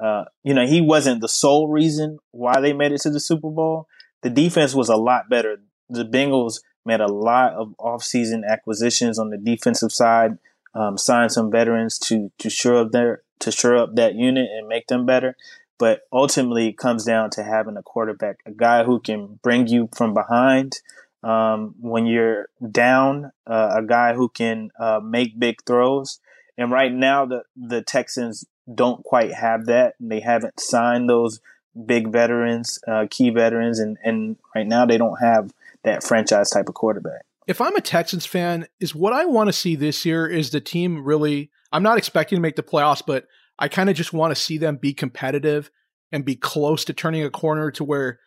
Uh, 0.00 0.24
you 0.42 0.54
know, 0.54 0.66
he 0.66 0.80
wasn't 0.80 1.20
the 1.20 1.28
sole 1.28 1.68
reason 1.68 2.18
why 2.30 2.58
they 2.60 2.72
made 2.72 2.90
it 2.90 3.02
to 3.02 3.10
the 3.10 3.20
Super 3.20 3.50
Bowl. 3.50 3.86
The 4.22 4.30
defense 4.30 4.74
was 4.74 4.88
a 4.88 4.96
lot 4.96 5.28
better. 5.28 5.58
The 5.90 6.06
Bengals 6.06 6.60
made 6.86 7.00
a 7.00 7.06
lot 7.06 7.52
of 7.52 7.74
offseason 7.78 8.48
acquisitions 8.48 9.18
on 9.18 9.28
the 9.28 9.36
defensive 9.36 9.92
side, 9.92 10.38
um, 10.74 10.96
signed 10.96 11.30
some 11.30 11.50
veterans 11.50 11.98
to 11.98 12.32
to 12.38 12.48
shore 12.48 12.76
up 12.76 12.92
their 12.92 13.22
to 13.40 13.52
shore 13.52 13.76
up 13.76 13.94
that 13.96 14.14
unit 14.14 14.48
and 14.50 14.68
make 14.68 14.86
them 14.86 15.04
better. 15.04 15.36
But 15.78 16.00
ultimately, 16.12 16.68
it 16.68 16.78
comes 16.78 17.04
down 17.04 17.30
to 17.30 17.44
having 17.44 17.76
a 17.76 17.82
quarterback, 17.82 18.38
a 18.46 18.52
guy 18.52 18.84
who 18.84 19.00
can 19.00 19.38
bring 19.42 19.66
you 19.66 19.90
from 19.94 20.14
behind, 20.14 20.80
um, 21.22 21.74
when 21.80 22.06
you're 22.06 22.48
down, 22.70 23.32
uh, 23.46 23.74
a 23.76 23.82
guy 23.82 24.14
who 24.14 24.28
can 24.28 24.70
uh, 24.78 25.00
make 25.02 25.38
big 25.38 25.62
throws. 25.66 26.20
And 26.56 26.70
right 26.70 26.92
now, 26.92 27.24
the 27.24 27.42
the 27.56 27.82
Texans 27.82 28.44
don't 28.72 29.02
quite 29.04 29.32
have 29.32 29.66
that. 29.66 29.94
They 30.00 30.20
haven't 30.20 30.60
signed 30.60 31.08
those 31.08 31.40
big 31.86 32.08
veterans, 32.08 32.78
uh, 32.86 33.06
key 33.10 33.30
veterans, 33.30 33.78
and 33.78 33.96
and 34.04 34.36
right 34.54 34.66
now 34.66 34.86
they 34.86 34.98
don't 34.98 35.20
have 35.20 35.52
that 35.84 36.02
franchise 36.02 36.50
type 36.50 36.68
of 36.68 36.74
quarterback. 36.74 37.22
If 37.46 37.60
I'm 37.60 37.76
a 37.76 37.80
Texans 37.80 38.26
fan, 38.26 38.66
is 38.78 38.94
what 38.94 39.12
I 39.12 39.24
want 39.24 39.48
to 39.48 39.52
see 39.52 39.74
this 39.74 40.04
year 40.04 40.26
is 40.26 40.50
the 40.50 40.60
team 40.60 41.04
really. 41.04 41.50
I'm 41.70 41.82
not 41.82 41.98
expecting 41.98 42.36
to 42.36 42.40
make 42.40 42.56
the 42.56 42.62
playoffs, 42.62 43.02
but 43.06 43.26
I 43.58 43.68
kind 43.68 43.90
of 43.90 43.96
just 43.96 44.12
want 44.12 44.30
to 44.30 44.40
see 44.40 44.56
them 44.58 44.76
be 44.76 44.94
competitive 44.94 45.70
and 46.10 46.24
be 46.24 46.34
close 46.36 46.84
to 46.86 46.92
turning 46.92 47.22
a 47.22 47.30
corner 47.30 47.70
to 47.72 47.84
where 47.84 48.20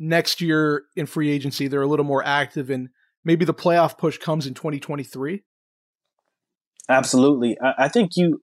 next 0.00 0.40
year 0.40 0.84
in 0.96 1.06
free 1.06 1.30
agency 1.30 1.68
they're 1.68 1.82
a 1.82 1.86
little 1.86 2.04
more 2.04 2.24
active 2.24 2.70
and 2.70 2.88
maybe 3.24 3.44
the 3.44 3.54
playoff 3.54 3.96
push 3.96 4.18
comes 4.18 4.46
in 4.46 4.54
2023 4.54 5.44
absolutely. 6.88 7.56
I, 7.60 7.84
I, 7.84 7.88
think 7.88 8.16
you 8.16 8.42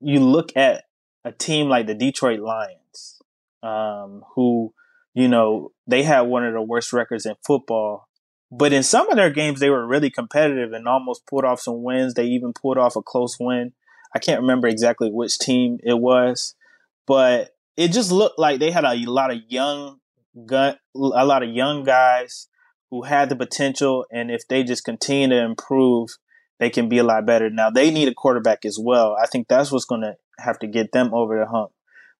you 0.00 0.20
look 0.20 0.54
at 0.56 0.84
a 1.24 1.32
team 1.32 1.68
like 1.68 1.86
the 1.86 1.94
detroit 1.94 2.40
lions 2.40 3.22
um, 3.62 4.24
who 4.34 4.74
you 5.14 5.28
know 5.28 5.70
they 5.86 6.02
had 6.02 6.22
one 6.22 6.44
of 6.44 6.52
the 6.52 6.60
worst 6.60 6.92
records 6.92 7.24
in 7.24 7.36
football 7.46 8.08
but 8.56 8.72
in 8.72 8.82
some 8.82 9.10
of 9.10 9.16
their 9.16 9.30
games 9.30 9.60
they 9.60 9.70
were 9.70 9.86
really 9.86 10.10
competitive 10.10 10.72
and 10.72 10.86
almost 10.86 11.26
pulled 11.26 11.44
off 11.44 11.60
some 11.60 11.82
wins. 11.82 12.14
They 12.14 12.26
even 12.26 12.52
pulled 12.52 12.78
off 12.78 12.96
a 12.96 13.02
close 13.02 13.36
win. 13.40 13.72
I 14.14 14.20
can't 14.20 14.40
remember 14.40 14.68
exactly 14.68 15.10
which 15.10 15.38
team 15.38 15.78
it 15.82 15.98
was, 15.98 16.54
but 17.06 17.56
it 17.76 17.88
just 17.88 18.12
looked 18.12 18.38
like 18.38 18.60
they 18.60 18.70
had 18.70 18.84
a 18.84 18.94
lot 19.10 19.32
of 19.32 19.40
young 19.48 19.98
gun, 20.46 20.76
a 20.94 21.24
lot 21.24 21.42
of 21.42 21.50
young 21.50 21.84
guys 21.84 22.48
who 22.90 23.02
had 23.02 23.28
the 23.28 23.36
potential, 23.36 24.06
and 24.10 24.30
if 24.30 24.46
they 24.48 24.62
just 24.62 24.84
continue 24.84 25.28
to 25.28 25.44
improve, 25.44 26.10
they 26.60 26.70
can 26.70 26.88
be 26.88 26.98
a 26.98 27.04
lot 27.04 27.26
better. 27.26 27.50
Now 27.50 27.70
they 27.70 27.90
need 27.90 28.08
a 28.08 28.14
quarterback 28.14 28.64
as 28.64 28.78
well. 28.80 29.16
I 29.20 29.26
think 29.26 29.48
that's 29.48 29.72
what's 29.72 29.84
going 29.84 30.02
to 30.02 30.14
have 30.38 30.58
to 30.60 30.66
get 30.66 30.92
them 30.92 31.12
over 31.12 31.38
the 31.38 31.46
hump. 31.46 31.72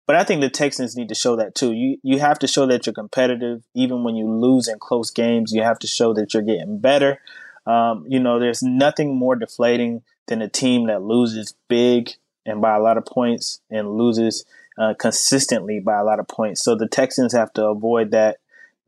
But 0.07 0.15
I 0.15 0.23
think 0.23 0.41
the 0.41 0.49
Texans 0.49 0.95
need 0.95 1.09
to 1.09 1.15
show 1.15 1.35
that 1.37 1.55
too. 1.55 1.73
You 1.73 1.97
you 2.03 2.19
have 2.19 2.37
to 2.39 2.47
show 2.47 2.67
that 2.67 2.85
you're 2.85 2.93
competitive, 2.93 3.63
even 3.73 4.03
when 4.03 4.15
you 4.15 4.29
lose 4.29 4.67
in 4.67 4.77
close 4.79 5.09
games. 5.09 5.51
You 5.51 5.63
have 5.63 5.79
to 5.79 5.87
show 5.87 6.13
that 6.13 6.33
you're 6.33 6.43
getting 6.43 6.79
better. 6.79 7.19
Um, 7.65 8.05
you 8.07 8.19
know, 8.19 8.39
there's 8.39 8.61
nothing 8.61 9.17
more 9.17 9.35
deflating 9.35 10.03
than 10.27 10.41
a 10.41 10.49
team 10.49 10.87
that 10.87 11.01
loses 11.01 11.55
big 11.67 12.11
and 12.45 12.61
by 12.61 12.75
a 12.75 12.79
lot 12.79 12.97
of 12.97 13.05
points 13.05 13.61
and 13.71 13.97
loses 13.97 14.45
uh, 14.77 14.93
consistently 14.97 15.79
by 15.79 15.97
a 15.97 16.03
lot 16.03 16.19
of 16.19 16.27
points. 16.27 16.63
So 16.63 16.75
the 16.75 16.87
Texans 16.87 17.33
have 17.33 17.53
to 17.53 17.65
avoid 17.65 18.11
that. 18.11 18.37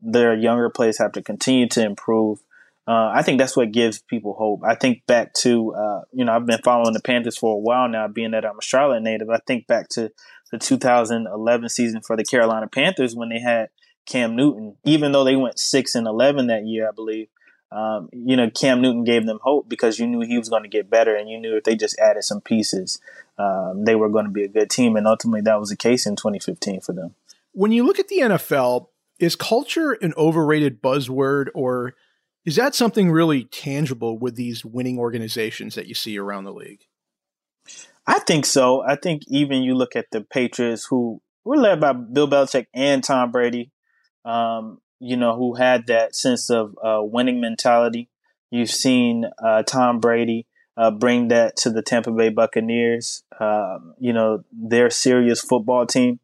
Their 0.00 0.34
younger 0.34 0.70
players 0.70 0.98
have 0.98 1.12
to 1.12 1.22
continue 1.22 1.68
to 1.70 1.84
improve. 1.84 2.40
Uh, 2.86 3.10
I 3.14 3.22
think 3.22 3.38
that's 3.38 3.56
what 3.56 3.72
gives 3.72 3.98
people 3.98 4.34
hope. 4.34 4.62
I 4.64 4.74
think 4.74 5.04
back 5.06 5.34
to, 5.34 5.74
uh, 5.74 6.00
you 6.12 6.24
know, 6.24 6.32
I've 6.32 6.46
been 6.46 6.62
following 6.62 6.94
the 6.94 7.02
Panthers 7.02 7.36
for 7.36 7.54
a 7.54 7.58
while 7.58 7.88
now, 7.88 8.08
being 8.08 8.30
that 8.30 8.46
I'm 8.46 8.58
a 8.58 8.62
Charlotte 8.62 9.02
native. 9.02 9.28
I 9.28 9.40
think 9.46 9.66
back 9.66 9.88
to 9.90 10.10
the 10.50 10.58
2011 10.58 11.68
season 11.68 12.00
for 12.00 12.16
the 12.16 12.24
Carolina 12.24 12.66
Panthers 12.66 13.14
when 13.14 13.28
they 13.28 13.40
had 13.40 13.68
Cam 14.06 14.36
Newton, 14.36 14.76
even 14.84 15.12
though 15.12 15.24
they 15.24 15.36
went 15.36 15.58
6 15.58 15.94
and 15.94 16.06
11 16.06 16.46
that 16.46 16.64
year, 16.64 16.88
I 16.88 16.92
believe. 16.92 17.28
Um, 17.70 18.08
you 18.12 18.36
know, 18.36 18.50
Cam 18.50 18.80
Newton 18.80 19.04
gave 19.04 19.26
them 19.26 19.40
hope 19.42 19.68
because 19.68 19.98
you 19.98 20.06
knew 20.06 20.20
he 20.20 20.38
was 20.38 20.48
going 20.48 20.62
to 20.62 20.68
get 20.68 20.90
better, 20.90 21.14
and 21.14 21.28
you 21.28 21.38
knew 21.38 21.56
if 21.56 21.64
they 21.64 21.76
just 21.76 21.98
added 21.98 22.24
some 22.24 22.40
pieces, 22.40 23.00
um, 23.38 23.84
they 23.84 23.94
were 23.94 24.08
going 24.08 24.24
to 24.24 24.30
be 24.30 24.44
a 24.44 24.48
good 24.48 24.70
team. 24.70 24.96
And 24.96 25.06
ultimately, 25.06 25.42
that 25.42 25.60
was 25.60 25.68
the 25.68 25.76
case 25.76 26.06
in 26.06 26.16
2015 26.16 26.80
for 26.80 26.92
them. 26.92 27.14
When 27.52 27.72
you 27.72 27.84
look 27.84 27.98
at 27.98 28.08
the 28.08 28.20
NFL, 28.20 28.88
is 29.18 29.36
culture 29.36 29.92
an 29.92 30.14
overrated 30.16 30.80
buzzword, 30.80 31.48
or 31.54 31.94
is 32.44 32.56
that 32.56 32.74
something 32.74 33.10
really 33.10 33.44
tangible 33.44 34.18
with 34.18 34.36
these 34.36 34.64
winning 34.64 34.98
organizations 34.98 35.74
that 35.74 35.86
you 35.86 35.94
see 35.94 36.18
around 36.18 36.44
the 36.44 36.52
league? 36.52 36.86
I 38.06 38.20
think 38.20 38.46
so. 38.46 38.82
I 38.82 38.96
think 38.96 39.22
even 39.28 39.62
you 39.62 39.74
look 39.74 39.94
at 39.94 40.06
the 40.12 40.22
Patriots, 40.22 40.86
who 40.86 41.20
were 41.44 41.58
led 41.58 41.80
by 41.80 41.92
Bill 41.92 42.28
Belichick 42.28 42.66
and 42.72 43.04
Tom 43.04 43.30
Brady, 43.30 43.70
um, 44.24 44.80
you 45.00 45.16
know, 45.16 45.36
who 45.36 45.54
had 45.54 45.86
that 45.86 46.14
sense 46.14 46.50
of 46.50 46.76
uh, 46.82 47.00
winning 47.02 47.40
mentality. 47.40 48.08
You've 48.50 48.70
seen 48.70 49.26
uh, 49.42 49.62
Tom 49.62 50.00
Brady 50.00 50.46
uh, 50.76 50.90
bring 50.90 51.28
that 51.28 51.56
to 51.56 51.70
the 51.70 51.82
Tampa 51.82 52.10
Bay 52.10 52.28
Buccaneers. 52.28 53.22
Um, 53.40 53.94
you 53.98 54.12
know, 54.12 54.44
their 54.52 54.90
serious 54.90 55.40
football 55.40 55.86
team. 55.86 56.20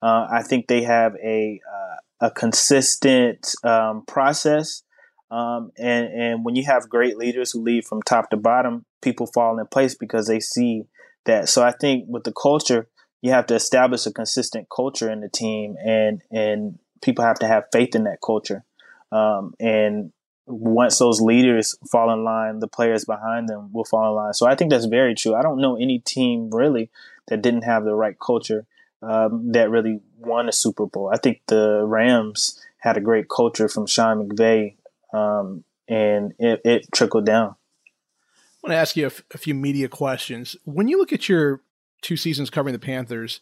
Uh, 0.00 0.26
I 0.30 0.42
think 0.42 0.68
they 0.68 0.82
have 0.82 1.14
a 1.16 1.60
uh, 1.68 2.26
a 2.26 2.30
consistent 2.30 3.54
um, 3.64 4.04
process. 4.06 4.82
Um, 5.30 5.72
and 5.76 6.06
and 6.06 6.44
when 6.44 6.56
you 6.56 6.64
have 6.64 6.88
great 6.88 7.18
leaders 7.18 7.52
who 7.52 7.62
lead 7.62 7.84
from 7.84 8.02
top 8.02 8.30
to 8.30 8.36
bottom, 8.36 8.86
people 9.02 9.26
fall 9.26 9.58
in 9.58 9.66
place 9.66 9.94
because 9.94 10.26
they 10.26 10.40
see 10.40 10.84
that. 11.26 11.48
So 11.48 11.62
I 11.62 11.72
think 11.72 12.04
with 12.08 12.24
the 12.24 12.32
culture, 12.32 12.88
you 13.20 13.30
have 13.32 13.46
to 13.46 13.54
establish 13.54 14.06
a 14.06 14.12
consistent 14.12 14.68
culture 14.74 15.10
in 15.10 15.20
the 15.20 15.28
team, 15.28 15.76
and 15.84 16.22
and 16.30 16.78
people 17.00 17.24
have 17.24 17.38
to 17.40 17.46
have 17.46 17.64
faith 17.72 17.94
in 17.94 18.04
that 18.04 18.20
culture. 18.24 18.64
Um, 19.10 19.54
and 19.58 20.12
once 20.46 20.98
those 20.98 21.20
leaders 21.20 21.76
fall 21.90 22.12
in 22.12 22.24
line, 22.24 22.60
the 22.60 22.68
players 22.68 23.04
behind 23.04 23.48
them 23.48 23.70
will 23.72 23.84
fall 23.84 24.08
in 24.08 24.16
line. 24.16 24.32
So 24.32 24.46
I 24.46 24.54
think 24.54 24.70
that's 24.70 24.86
very 24.86 25.14
true. 25.14 25.34
I 25.34 25.42
don't 25.42 25.60
know 25.60 25.76
any 25.76 25.98
team 25.98 26.50
really 26.50 26.90
that 27.28 27.42
didn't 27.42 27.64
have 27.64 27.84
the 27.84 27.94
right 27.94 28.18
culture 28.18 28.66
um, 29.02 29.52
that 29.52 29.70
really 29.70 30.00
won 30.18 30.48
a 30.48 30.52
Super 30.52 30.86
Bowl. 30.86 31.10
I 31.12 31.18
think 31.18 31.42
the 31.46 31.84
Rams 31.84 32.60
had 32.78 32.96
a 32.96 33.00
great 33.00 33.28
culture 33.28 33.68
from 33.68 33.86
Sean 33.86 34.28
McVay, 34.28 34.76
um, 35.12 35.64
and 35.86 36.32
it, 36.38 36.60
it 36.64 36.92
trickled 36.92 37.26
down. 37.26 37.50
I 37.50 38.60
want 38.62 38.72
to 38.72 38.76
ask 38.76 38.96
you 38.96 39.04
a, 39.04 39.06
f- 39.06 39.22
a 39.32 39.38
few 39.38 39.54
media 39.54 39.88
questions. 39.88 40.56
When 40.64 40.88
you 40.88 40.98
look 40.98 41.12
at 41.12 41.28
your 41.28 41.62
two 42.02 42.16
seasons 42.16 42.50
covering 42.50 42.72
the 42.72 42.78
Panthers, 42.78 43.40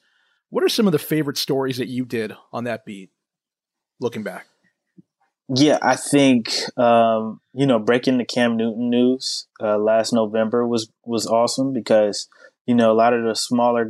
what 0.51 0.63
are 0.63 0.69
some 0.69 0.87
of 0.87 0.93
the 0.93 0.99
favorite 0.99 1.39
stories 1.39 1.79
that 1.79 1.89
you 1.89 2.05
did 2.05 2.33
on 2.53 2.65
that 2.65 2.85
beat? 2.85 3.11
Looking 4.01 4.23
back, 4.23 4.47
yeah, 5.49 5.79
I 5.81 5.97
think 5.97 6.53
um, 6.77 7.41
you 7.55 7.67
know 7.67 7.79
breaking 7.79 8.19
the 8.19 8.25
Cam 8.25 8.57
Newton 8.57 8.91
news 8.91 9.47
uh, 9.63 9.79
last 9.79 10.13
November 10.13 10.67
was 10.67 10.91
was 11.05 11.27
awesome 11.27 11.73
because 11.73 12.29
you 12.67 12.75
know 12.75 12.91
a 12.91 12.95
lot 12.95 13.15
of 13.15 13.25
the 13.25 13.35
smaller 13.35 13.89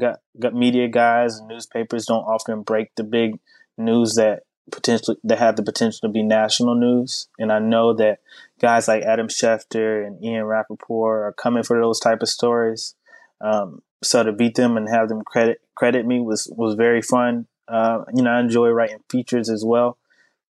media 0.52 0.88
guys 0.88 1.38
and 1.38 1.48
newspapers 1.48 2.06
don't 2.06 2.24
often 2.24 2.62
break 2.62 2.94
the 2.96 3.04
big 3.04 3.38
news 3.78 4.14
that 4.14 4.42
potentially 4.70 5.16
that 5.24 5.38
have 5.38 5.56
the 5.56 5.62
potential 5.62 6.00
to 6.02 6.08
be 6.12 6.22
national 6.22 6.74
news, 6.74 7.28
and 7.38 7.50
I 7.50 7.58
know 7.58 7.94
that 7.94 8.18
guys 8.60 8.86
like 8.86 9.02
Adam 9.02 9.28
Schefter 9.28 10.06
and 10.06 10.22
Ian 10.22 10.44
Rapoport 10.44 11.22
are 11.22 11.32
coming 11.32 11.62
for 11.62 11.80
those 11.80 12.00
type 12.00 12.20
of 12.20 12.28
stories. 12.28 12.94
Um, 13.40 13.82
so 14.02 14.22
to 14.22 14.32
beat 14.32 14.56
them 14.56 14.76
and 14.76 14.88
have 14.88 15.08
them 15.08 15.22
credit 15.22 15.60
credit 15.74 16.06
me 16.06 16.20
was 16.20 16.52
was 16.54 16.74
very 16.74 17.00
fun. 17.00 17.46
Uh, 17.68 18.04
you 18.14 18.22
know, 18.22 18.30
I 18.30 18.40
enjoy 18.40 18.68
writing 18.68 19.00
features 19.08 19.48
as 19.48 19.64
well, 19.64 19.98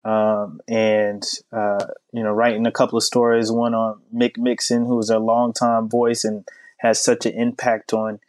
um, 0.04 0.60
and 0.68 1.24
uh, 1.52 1.86
you 2.12 2.24
know, 2.24 2.32
writing 2.32 2.66
a 2.66 2.72
couple 2.72 2.98
of 2.98 3.04
stories. 3.04 3.52
One 3.52 3.74
on 3.74 4.02
Mick 4.14 4.38
Mixon, 4.38 4.86
who 4.86 4.96
was 4.96 5.10
a 5.10 5.20
longtime 5.20 5.90
voice 5.90 6.24
and 6.24 6.48
has 6.78 7.02
such 7.04 7.26
an 7.26 7.34
impact 7.34 7.94
on 7.94 8.20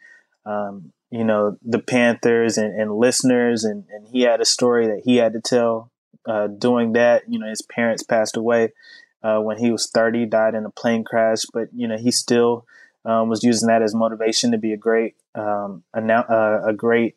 um, 0.45 0.93
you 1.11 1.23
know 1.23 1.57
the 1.63 1.79
Panthers 1.79 2.57
and, 2.57 2.79
and 2.79 2.97
listeners, 2.97 3.63
and, 3.63 3.85
and, 3.93 4.07
he 4.07 4.21
had 4.21 4.41
a 4.41 4.45
story 4.45 4.87
that 4.87 5.01
he 5.03 5.17
had 5.17 5.33
to 5.33 5.41
tell. 5.41 5.91
Uh, 6.25 6.47
doing 6.47 6.91
that, 6.91 7.23
you 7.29 7.39
know, 7.39 7.47
his 7.47 7.61
parents 7.61 8.03
passed 8.03 8.35
away, 8.35 8.73
uh, 9.23 9.39
when 9.39 9.57
he 9.57 9.71
was 9.71 9.89
30, 9.89 10.25
died 10.25 10.55
in 10.55 10.65
a 10.65 10.69
plane 10.69 11.03
crash. 11.03 11.43
But 11.53 11.69
you 11.73 11.87
know, 11.87 11.97
he 11.97 12.11
still 12.11 12.65
um, 13.05 13.29
was 13.29 13.43
using 13.43 13.67
that 13.67 13.81
as 13.81 13.95
motivation 13.95 14.51
to 14.51 14.57
be 14.57 14.73
a 14.73 14.77
great 14.77 15.15
um, 15.35 15.83
a, 15.93 16.01
uh, 16.01 16.61
a 16.67 16.73
great 16.73 17.15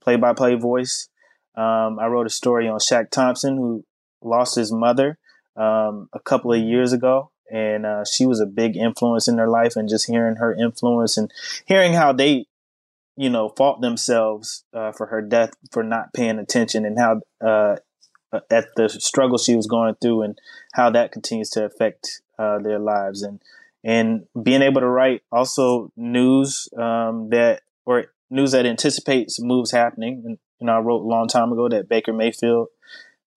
play-by-play 0.00 0.54
voice. 0.54 1.08
Um, 1.56 1.98
I 1.98 2.06
wrote 2.06 2.26
a 2.26 2.30
story 2.30 2.68
on 2.68 2.78
Shaq 2.78 3.10
Thompson, 3.10 3.56
who 3.56 3.84
lost 4.22 4.56
his 4.56 4.72
mother 4.72 5.18
um, 5.56 6.08
a 6.12 6.20
couple 6.20 6.52
of 6.52 6.60
years 6.60 6.92
ago, 6.92 7.30
and 7.50 7.84
uh, 7.84 8.04
she 8.04 8.26
was 8.26 8.40
a 8.40 8.46
big 8.46 8.76
influence 8.76 9.28
in 9.28 9.36
their 9.36 9.48
life. 9.48 9.76
And 9.76 9.88
just 9.88 10.06
hearing 10.06 10.36
her 10.36 10.54
influence 10.54 11.16
and 11.16 11.30
hearing 11.66 11.92
how 11.92 12.12
they, 12.12 12.46
you 13.16 13.30
know, 13.30 13.48
fought 13.48 13.80
themselves 13.80 14.64
uh, 14.72 14.92
for 14.92 15.06
her 15.06 15.22
death 15.22 15.52
for 15.70 15.82
not 15.82 16.12
paying 16.12 16.38
attention, 16.38 16.84
and 16.84 16.98
how 16.98 17.20
uh, 17.44 17.76
at 18.50 18.66
the 18.76 18.88
struggle 18.88 19.38
she 19.38 19.56
was 19.56 19.66
going 19.66 19.94
through 19.96 20.22
and 20.22 20.38
how 20.74 20.90
that 20.90 21.12
continues 21.12 21.50
to 21.50 21.64
affect 21.64 22.22
uh, 22.38 22.58
their 22.58 22.78
lives 22.78 23.22
and 23.22 23.40
and 23.82 24.26
being 24.42 24.62
able 24.62 24.80
to 24.80 24.86
write 24.86 25.22
also 25.32 25.90
news 25.96 26.68
um, 26.76 27.30
that 27.30 27.62
or 27.86 28.06
news 28.28 28.52
that 28.52 28.66
anticipates 28.66 29.40
moves 29.40 29.72
happening 29.72 30.22
and 30.24 30.38
you 30.60 30.66
know 30.66 30.72
I 30.72 30.78
wrote 30.78 31.02
a 31.02 31.08
long 31.08 31.28
time 31.28 31.52
ago 31.52 31.68
that 31.68 31.88
Baker 31.88 32.12
Mayfield 32.12 32.68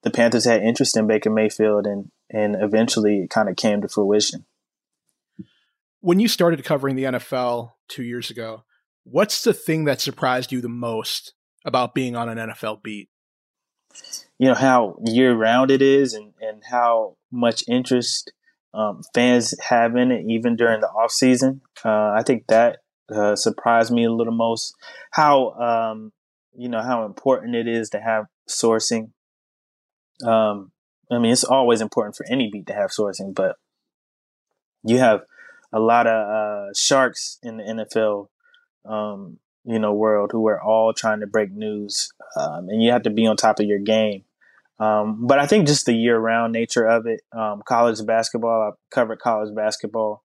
the 0.03 0.11
Panthers 0.11 0.45
had 0.45 0.61
interest 0.61 0.97
in 0.97 1.07
Baker 1.07 1.29
Mayfield 1.29 1.85
and 1.87 2.11
and 2.29 2.55
eventually 2.59 3.23
it 3.23 3.29
kind 3.29 3.49
of 3.49 3.55
came 3.55 3.81
to 3.81 3.87
fruition. 3.87 4.45
When 6.01 6.19
you 6.19 6.27
started 6.27 6.63
covering 6.65 6.95
the 6.95 7.03
NFL 7.03 7.73
2 7.87 8.03
years 8.03 8.29
ago, 8.29 8.63
what's 9.03 9.43
the 9.43 9.53
thing 9.53 9.85
that 9.85 10.01
surprised 10.01 10.51
you 10.51 10.59
the 10.59 10.67
most 10.67 11.33
about 11.63 11.93
being 11.93 12.15
on 12.15 12.27
an 12.27 12.49
NFL 12.49 12.83
beat? 12.83 13.09
you 14.39 14.47
know 14.47 14.55
how 14.55 14.97
year 15.05 15.33
round 15.33 15.71
it 15.71 15.81
is 15.81 16.13
and, 16.13 16.33
and 16.41 16.63
how 16.69 17.15
much 17.31 17.63
interest 17.67 18.31
um, 18.73 19.01
fans 19.13 19.53
have 19.61 19.95
in 19.95 20.11
it 20.11 20.25
even 20.27 20.55
during 20.55 20.81
the 20.81 20.87
off 20.87 21.11
season. 21.11 21.61
Uh, 21.85 22.11
I 22.11 22.23
think 22.25 22.47
that 22.47 22.79
uh, 23.13 23.35
surprised 23.35 23.91
me 23.91 24.05
a 24.05 24.11
little 24.11 24.33
most. 24.33 24.75
How 25.11 25.51
um, 25.51 26.11
you 26.55 26.69
know 26.69 26.81
how 26.81 27.05
important 27.05 27.55
it 27.55 27.67
is 27.67 27.89
to 27.91 27.99
have 27.99 28.25
sourcing. 28.49 29.11
Um, 30.25 30.71
I 31.11 31.19
mean, 31.19 31.31
it's 31.31 31.43
always 31.43 31.81
important 31.81 32.15
for 32.15 32.25
any 32.29 32.49
beat 32.49 32.67
to 32.67 32.73
have 32.73 32.91
sourcing, 32.91 33.33
but 33.33 33.57
you 34.83 34.99
have 34.99 35.21
a 35.71 35.79
lot 35.79 36.07
of 36.07 36.27
uh, 36.69 36.73
sharks 36.73 37.39
in 37.41 37.57
the 37.57 37.63
NFL 37.63 38.27
um, 38.85 39.39
you 39.65 39.79
know 39.79 39.93
world 39.93 40.31
who 40.31 40.47
are 40.47 40.61
all 40.61 40.93
trying 40.93 41.21
to 41.21 41.27
break 41.27 41.51
news, 41.51 42.11
um, 42.35 42.69
and 42.69 42.81
you 42.81 42.91
have 42.91 43.03
to 43.03 43.09
be 43.09 43.25
on 43.25 43.37
top 43.37 43.59
of 43.59 43.65
your 43.65 43.79
game. 43.79 44.23
Um, 44.79 45.27
but 45.27 45.39
I 45.39 45.45
think 45.45 45.67
just 45.67 45.85
the 45.85 45.93
year-round 45.93 46.51
nature 46.51 46.85
of 46.85 47.05
it, 47.05 47.21
um, 47.31 47.61
college 47.65 48.05
basketball. 48.05 48.71
I 48.71 48.71
covered 48.93 49.19
college 49.19 49.55
basketball 49.55 50.23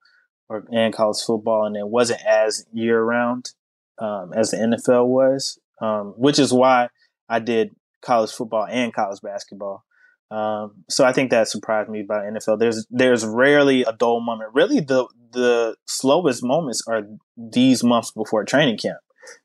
or 0.48 0.64
and 0.72 0.92
college 0.92 1.22
football, 1.24 1.66
and 1.66 1.76
it 1.76 1.86
wasn't 1.86 2.24
as 2.26 2.66
year-round 2.72 3.52
um, 3.98 4.32
as 4.34 4.50
the 4.50 4.56
NFL 4.56 5.06
was, 5.06 5.58
um, 5.80 6.14
which 6.16 6.38
is 6.38 6.52
why 6.52 6.88
I 7.28 7.38
did 7.38 7.74
college 8.02 8.30
football 8.30 8.66
and 8.68 8.92
college 8.92 9.20
basketball. 9.22 9.84
Um, 10.30 10.84
so 10.90 11.04
I 11.04 11.12
think 11.12 11.30
that 11.30 11.48
surprised 11.48 11.88
me 11.88 12.00
about 12.00 12.24
NFL. 12.24 12.58
There's 12.58 12.86
there's 12.90 13.24
rarely 13.24 13.82
a 13.82 13.92
dull 13.92 14.20
moment. 14.20 14.50
Really, 14.54 14.80
the 14.80 15.06
the 15.32 15.76
slowest 15.86 16.42
moments 16.42 16.82
are 16.86 17.02
these 17.36 17.82
months 17.82 18.10
before 18.10 18.44
training 18.44 18.78
camp. 18.78 18.98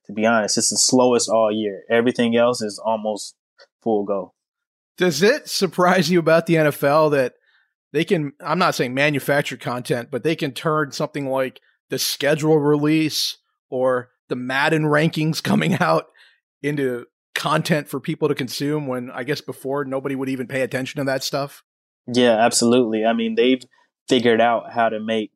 To 0.06 0.14
be 0.14 0.26
honest, 0.26 0.58
it's 0.58 0.70
the 0.70 0.78
slowest 0.78 1.30
all 1.30 1.52
year. 1.52 1.84
Everything 1.90 2.36
else 2.36 2.62
is 2.62 2.80
almost 2.84 3.36
full 3.82 4.04
go. 4.04 4.34
Does 4.98 5.24
it 5.24 5.50
surprise 5.50 6.10
you 6.10 6.20
about 6.20 6.46
the 6.46 6.56
NFL 6.56 7.12
that 7.12 7.34
they 7.94 8.04
can? 8.04 8.34
I'm 8.42 8.60
not 8.60 8.76
saying 8.76 8.94
manufacture 8.94 9.58
content, 9.58 10.10
but 10.12 10.24
they 10.24 10.36
can 10.36 10.52
turn 10.52 10.92
something 10.92 11.28
like 11.28 11.62
the 11.90 12.00
schedule 12.00 12.60
release 12.60 13.38
or 13.70 14.10
the 14.28 14.36
Madden 14.36 14.84
rankings 14.84 15.42
coming 15.44 15.76
out 15.76 16.08
into 16.64 17.06
content 17.36 17.88
for 17.88 18.00
people 18.00 18.28
to 18.28 18.36
consume 18.36 18.88
when 18.88 19.12
I 19.12 19.24
guess 19.24 19.42
before 19.42 19.86
nobody 19.86 20.16
would 20.16 20.30
even 20.30 20.48
pay 20.48 20.62
attention 20.62 21.00
to 21.00 21.06
that 21.06 21.24
stuff? 21.24 21.64
Yeah, 22.08 22.34
absolutely. 22.34 23.06
I 23.06 23.14
mean, 23.14 23.36
they've 23.36 23.64
figured 24.08 24.42
out 24.42 24.72
how 24.72 24.90
to 24.90 25.00
make 25.00 25.32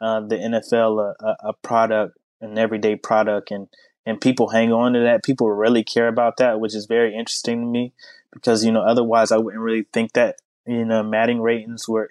uh, 0.00 0.20
the 0.20 0.36
NFL 0.36 1.14
a, 1.20 1.36
a, 1.48 1.52
product, 1.52 2.16
an 2.40 2.58
everyday 2.58 2.96
product, 2.96 3.50
and 3.50 3.68
and 4.06 4.20
people 4.20 4.48
hang 4.48 4.72
on 4.72 4.92
to 4.94 5.00
that. 5.00 5.24
People 5.24 5.50
really 5.50 5.84
care 5.84 6.08
about 6.08 6.38
that, 6.38 6.60
which 6.60 6.74
is 6.74 6.86
very 6.86 7.14
interesting 7.14 7.60
to 7.60 7.66
me 7.66 7.92
because 8.32 8.64
you 8.64 8.72
know 8.72 8.82
otherwise 8.82 9.32
I 9.32 9.38
wouldn't 9.38 9.62
really 9.62 9.86
think 9.92 10.12
that 10.12 10.36
you 10.66 10.84
know 10.84 11.02
Madden 11.02 11.40
ratings 11.40 11.88
were 11.88 12.10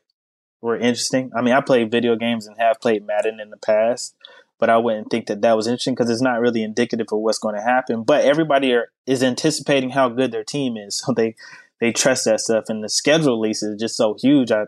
were 0.62 0.78
interesting. 0.78 1.32
I 1.36 1.42
mean, 1.42 1.54
I 1.54 1.62
played 1.62 1.92
video 1.92 2.16
games 2.16 2.48
and 2.48 2.58
have 2.58 2.82
played 2.82 3.06
Madden 3.06 3.40
in 3.40 3.50
the 3.50 3.58
past, 3.58 4.16
but 4.60 4.70
I 4.70 4.78
wouldn't 4.78 5.10
think 5.10 5.28
that 5.28 5.42
that 5.42 5.56
was 5.56 5.68
interesting 5.68 5.94
because 5.94 6.10
it's 6.10 6.22
not 6.22 6.40
really 6.40 6.64
indicative 6.64 7.08
of 7.12 7.20
what's 7.20 7.40
going 7.40 7.56
to 7.56 7.62
happen. 7.62 8.04
But 8.04 8.26
everybody 8.26 8.74
are, 8.74 8.92
is 9.06 9.24
anticipating 9.24 9.92
how 9.92 10.10
good 10.10 10.32
their 10.32 10.44
team 10.44 10.78
is, 10.78 10.96
so 11.06 11.14
they 11.14 11.36
they 11.80 11.92
trust 11.92 12.26
that 12.26 12.40
stuff. 12.40 12.66
And 12.70 12.84
the 12.84 12.90
schedule 12.90 13.40
release 13.40 13.62
is 13.62 13.80
just 13.80 13.96
so 13.96 14.16
huge. 14.20 14.52
I, 14.52 14.66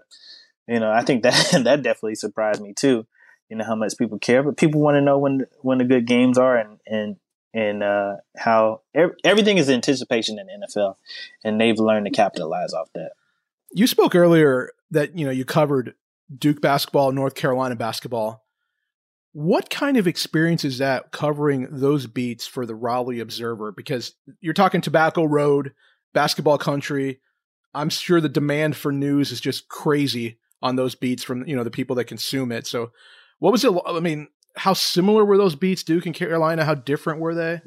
you 0.67 0.80
know, 0.80 0.91
I 0.91 1.04
think 1.04 1.23
that 1.23 1.62
that 1.63 1.84
definitely 1.84 2.15
surprised 2.15 2.62
me 2.62 2.73
too. 2.73 3.06
You 3.49 3.58
know 3.58 3.65
how 3.65 3.75
much 3.75 3.97
people 3.97 4.19
care, 4.19 4.43
but 4.43 4.58
people 4.58 4.80
want 4.80 4.95
to 4.95 5.02
know 5.02 5.17
when 5.17 5.47
when 5.62 5.80
the 5.80 5.86
good 5.86 6.06
games 6.06 6.38
are 6.38 6.56
and 6.56 6.80
and 6.86 7.15
and 7.54 7.82
uh, 7.82 8.17
how 8.38 8.82
er- 8.95 9.17
everything 9.23 9.58
is 9.58 9.69
anticipation 9.69 10.38
in 10.38 10.47
NFL, 10.62 10.97
and 11.43 11.60
they've 11.60 11.80
learned 11.80 12.06
to 12.06 12.12
capitalize 12.12 12.73
off 12.73 12.89
that. 12.93 13.13
You 13.71 13.88
spoke 13.88 14.13
earlier 14.13 14.69
that 14.91 15.17
you 15.17 15.25
know 15.25 15.32
you 15.32 15.45
covered 15.45 15.95
Duke 16.36 16.62
basketball, 16.62 17.12
North 17.12 17.34
Carolina 17.36 17.75
basketball. 17.75 18.43
What 19.34 19.70
kind 19.70 19.98
of 19.98 20.08
experience 20.08 20.65
is 20.65 20.80
that 20.80 21.12
covering 21.12 21.68
those 21.70 22.08
beats 22.08 22.48
for 22.48 22.65
the 22.65 22.76
Raleigh 22.76 23.20
Observer? 23.20 23.72
Because 23.72 24.13
you're 24.42 24.54
talking 24.54 24.82
Tobacco 24.82 25.24
Road, 25.24 25.74
basketball 26.13 26.58
country. 26.58 27.20
I'm 27.74 27.89
sure 27.89 28.20
the 28.20 28.30
demand 28.30 28.76
for 28.76 28.92
news 28.92 29.32
is 29.32 29.39
just 29.39 29.68
crazy 29.68 30.39
on 30.62 30.76
those 30.76 30.96
beats 30.96 31.24
from 31.24 31.48
you 31.48 31.56
know 31.56 31.63
the 31.63 31.72
people 31.72 31.96
that 31.98 32.06
consume 32.06 32.52
it. 32.52 32.65
So, 32.65 32.92
what 33.38 33.52
was 33.52 33.63
it? 33.63 33.72
I 33.86 34.00
mean, 34.00 34.28
how 34.56 34.74
similar 34.74 35.24
were 35.24 35.38
those 35.38 35.56
beats, 35.56 35.84
Duke 35.84 36.06
and 36.06 36.15
Carolina? 36.15 36.65
How 36.65 36.76
different 36.76 37.20
were 37.20 37.36
they? 37.36 37.62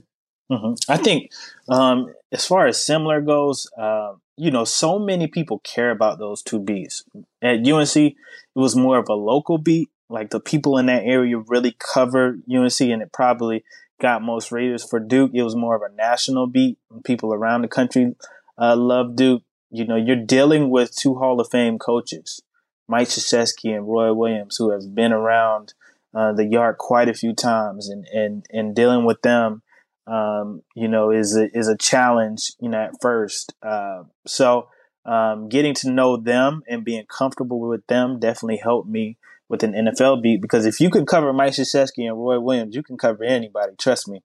Mm-hmm. 0.51 0.93
I 0.93 0.97
think, 0.99 1.31
um, 1.69 2.13
as 2.31 2.45
far 2.45 2.67
as 2.67 2.85
similar 2.85 3.21
goes, 3.21 3.71
uh, 3.79 4.15
you 4.37 4.51
know, 4.51 4.65
so 4.65 4.99
many 4.99 5.27
people 5.27 5.61
care 5.61 5.91
about 5.91 6.19
those 6.19 6.43
two 6.43 6.59
beats. 6.59 7.05
At 7.41 7.67
UNC, 7.67 7.97
it 7.97 8.15
was 8.55 8.77
more 8.77 8.99
of 8.99 9.09
a 9.09 9.15
local 9.15 9.59
beat. 9.59 9.89
Like 10.13 10.31
the 10.31 10.41
people 10.41 10.77
in 10.77 10.87
that 10.87 11.05
area 11.05 11.39
really 11.39 11.75
covered 11.79 12.43
UNC, 12.49 12.81
and 12.81 13.01
it 13.01 13.13
probably 13.13 13.65
got 14.01 14.23
most 14.23 14.53
readers. 14.53 14.85
For 14.85 15.01
Duke, 15.01 15.31
it 15.33 15.43
was 15.43 15.57
more 15.57 15.75
of 15.75 15.83
a 15.83 15.95
national 15.95 16.47
beat. 16.47 16.79
People 17.05 17.33
around 17.33 17.63
the 17.63 17.69
country 17.69 18.15
uh, 18.59 18.77
love 18.77 19.17
Duke. 19.17 19.43
You 19.71 19.87
know, 19.87 19.97
you're 19.97 20.17
dealing 20.17 20.69
with 20.69 20.95
two 20.95 21.15
Hall 21.15 21.41
of 21.41 21.49
Fame 21.51 21.79
coaches, 21.79 22.43
Mike 22.87 23.09
Krzyzewski 23.09 23.75
and 23.75 23.89
Roy 23.89 24.13
Williams, 24.13 24.57
who 24.59 24.71
have 24.71 24.95
been 24.95 25.13
around 25.13 25.73
uh, 26.15 26.33
the 26.35 26.45
yard 26.45 26.77
quite 26.77 27.09
a 27.09 27.15
few 27.15 27.35
times, 27.35 27.89
and 27.89 28.07
and 28.13 28.45
and 28.51 28.77
dealing 28.77 29.07
with 29.07 29.23
them, 29.23 29.63
um, 30.07 30.63
you 30.77 30.89
know, 30.89 31.11
is 31.11 31.35
a, 31.35 31.49
is 31.57 31.69
a 31.69 31.77
challenge. 31.77 32.53
You 32.61 32.69
know, 32.69 32.83
at 32.83 33.01
first. 33.01 33.55
Uh, 33.63 34.03
so 34.27 34.69
um, 35.07 35.49
getting 35.49 35.75
to 35.77 35.91
know 35.91 36.19
them 36.19 36.63
and 36.69 36.85
being 36.85 37.07
comfortable 37.07 37.61
with 37.61 37.87
them 37.87 38.21
definitely 38.21 38.59
helped 38.59 38.89
me 38.89 39.17
with 39.53 39.63
an 39.63 39.75
NFL 39.75 40.23
beat 40.23 40.41
because 40.41 40.65
if 40.65 40.81
you 40.81 40.89
can 40.89 41.05
cover 41.05 41.31
Mike 41.31 41.53
Krzyzewski 41.53 42.09
and 42.09 42.17
Roy 42.17 42.41
Williams, 42.41 42.75
you 42.75 42.83
can 42.83 42.97
cover 42.97 43.23
anybody. 43.23 43.75
Trust 43.77 44.09
me. 44.09 44.23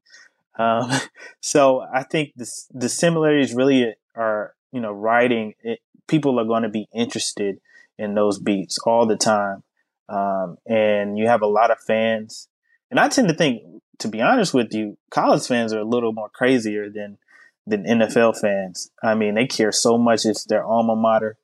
Um, 0.57 0.89
so 1.41 1.85
I 1.93 2.03
think 2.03 2.31
the 2.37 2.49
the 2.73 2.89
similarities 2.89 3.53
really 3.53 3.93
are 4.15 4.55
you 4.71 4.79
know 4.79 4.93
writing. 4.93 5.53
It, 5.61 5.81
people 6.07 6.39
are 6.39 6.45
going 6.45 6.63
to 6.63 6.69
be 6.69 6.87
interested 6.93 7.59
in 7.99 8.15
those 8.15 8.39
beats 8.39 8.79
all 8.85 9.05
the 9.05 9.17
time. 9.17 9.63
Um, 10.07 10.57
and 10.65 11.17
you 11.17 11.27
have 11.27 11.41
a 11.41 11.47
lot 11.47 11.71
of 11.71 11.79
fans. 11.79 12.47
And 12.89 12.97
I 12.97 13.09
tend 13.09 13.27
to 13.27 13.33
think, 13.33 13.63
to 13.99 14.07
be 14.07 14.21
honest 14.21 14.53
with 14.53 14.73
you, 14.73 14.97
college 15.11 15.45
fans 15.45 15.73
are 15.73 15.79
a 15.79 15.85
little 15.85 16.13
more 16.13 16.29
crazier 16.29 16.89
than 16.89 17.17
than 17.65 17.83
NFL 17.83 18.39
fans. 18.39 18.91
I 19.03 19.13
mean, 19.13 19.35
they 19.35 19.45
care 19.45 19.73
so 19.73 19.97
much. 19.97 20.25
It's 20.25 20.45
their 20.45 20.63
alma 20.63 20.95
mater. 20.95 21.35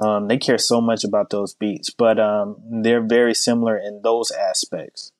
Um, 0.00 0.28
they 0.28 0.38
care 0.38 0.58
so 0.58 0.80
much 0.80 1.02
about 1.02 1.30
those 1.30 1.54
beats, 1.54 1.90
but 1.90 2.20
um, 2.20 2.56
they're 2.82 3.04
very 3.04 3.34
similar 3.34 3.76
in 3.76 4.02
those 4.02 4.30
aspects. 4.30 5.12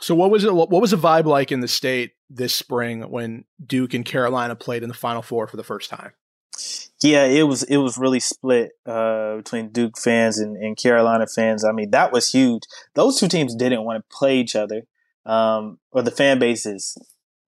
So, 0.00 0.14
what 0.14 0.30
was 0.30 0.44
it? 0.44 0.54
What 0.54 0.70
was 0.70 0.90
the 0.90 0.96
vibe 0.96 1.24
like 1.24 1.52
in 1.52 1.60
the 1.60 1.68
state 1.68 2.12
this 2.28 2.54
spring 2.54 3.02
when 3.02 3.44
Duke 3.64 3.94
and 3.94 4.04
Carolina 4.04 4.54
played 4.54 4.82
in 4.82 4.88
the 4.88 4.94
Final 4.94 5.22
Four 5.22 5.46
for 5.46 5.56
the 5.56 5.64
first 5.64 5.90
time? 5.90 6.12
Yeah, 7.02 7.24
it 7.24 7.42
was 7.42 7.62
it 7.64 7.76
was 7.76 7.98
really 7.98 8.20
split 8.20 8.72
uh, 8.86 9.36
between 9.36 9.68
Duke 9.68 9.98
fans 9.98 10.38
and, 10.38 10.56
and, 10.56 10.76
Carolina 10.76 11.26
fans. 11.26 11.64
I 11.64 11.72
mean, 11.72 11.90
that 11.90 12.12
was 12.12 12.30
huge. 12.30 12.62
Those 12.94 13.20
two 13.20 13.28
teams 13.28 13.54
didn't 13.54 13.84
want 13.84 13.98
to 14.02 14.16
play 14.16 14.38
each 14.38 14.56
other, 14.56 14.82
um, 15.26 15.78
or 15.90 16.02
the 16.02 16.10
fan 16.10 16.38
bases. 16.38 16.96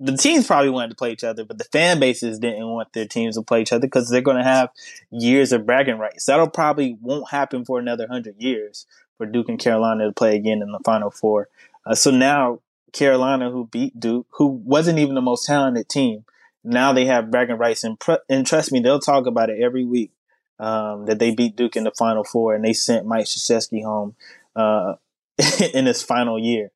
The 0.00 0.16
teams 0.16 0.46
probably 0.46 0.70
wanted 0.70 0.90
to 0.90 0.94
play 0.94 1.12
each 1.12 1.24
other, 1.24 1.44
but 1.44 1.58
the 1.58 1.64
fan 1.64 1.98
bases 1.98 2.38
didn't 2.38 2.68
want 2.68 2.92
their 2.92 3.06
teams 3.06 3.36
to 3.36 3.42
play 3.42 3.62
each 3.62 3.72
other 3.72 3.86
because 3.86 4.08
they're 4.08 4.20
going 4.20 4.36
to 4.36 4.44
have 4.44 4.70
years 5.10 5.52
of 5.52 5.66
bragging 5.66 5.98
rights. 5.98 6.26
That'll 6.26 6.48
probably 6.48 6.96
won't 7.00 7.30
happen 7.30 7.64
for 7.64 7.78
another 7.80 8.06
hundred 8.06 8.36
years 8.40 8.86
for 9.16 9.26
Duke 9.26 9.48
and 9.48 9.58
Carolina 9.58 10.06
to 10.06 10.12
play 10.12 10.36
again 10.36 10.62
in 10.62 10.70
the 10.70 10.78
Final 10.84 11.10
Four. 11.10 11.48
Uh, 11.84 11.94
so 11.94 12.10
now 12.10 12.60
Carolina, 12.92 13.50
who 13.50 13.66
beat 13.66 13.98
Duke, 13.98 14.26
who 14.30 14.46
wasn't 14.46 14.98
even 14.98 15.14
the 15.14 15.20
most 15.20 15.46
talented 15.46 15.88
team, 15.88 16.24
now 16.64 16.92
they 16.92 17.06
have 17.06 17.30
bragging 17.30 17.56
rights, 17.56 17.84
and, 17.84 17.98
pr- 17.98 18.24
and 18.28 18.46
trust 18.46 18.72
me, 18.72 18.80
they'll 18.80 19.00
talk 19.00 19.26
about 19.26 19.50
it 19.50 19.60
every 19.60 19.84
week 19.84 20.12
um, 20.58 21.06
that 21.06 21.18
they 21.18 21.34
beat 21.34 21.56
Duke 21.56 21.76
in 21.76 21.84
the 21.84 21.92
Final 21.92 22.24
Four, 22.24 22.54
and 22.54 22.64
they 22.64 22.72
sent 22.72 23.06
Mike 23.06 23.26
Krzyzewski 23.26 23.82
home 23.82 24.16
uh, 24.56 24.94
in 25.74 25.86
his 25.86 26.02
final 26.02 26.38
year. 26.38 26.70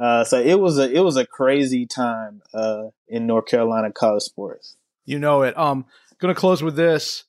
Uh, 0.00 0.24
so 0.24 0.40
it 0.40 0.58
was 0.58 0.78
a 0.78 0.90
it 0.90 1.00
was 1.00 1.16
a 1.16 1.26
crazy 1.26 1.86
time 1.86 2.42
uh, 2.52 2.84
in 3.08 3.26
North 3.26 3.46
Carolina 3.46 3.92
college 3.92 4.22
sports. 4.22 4.76
You 5.04 5.18
know 5.18 5.42
it. 5.42 5.56
Um, 5.56 5.86
going 6.18 6.34
to 6.34 6.38
close 6.38 6.62
with 6.62 6.76
this. 6.76 7.24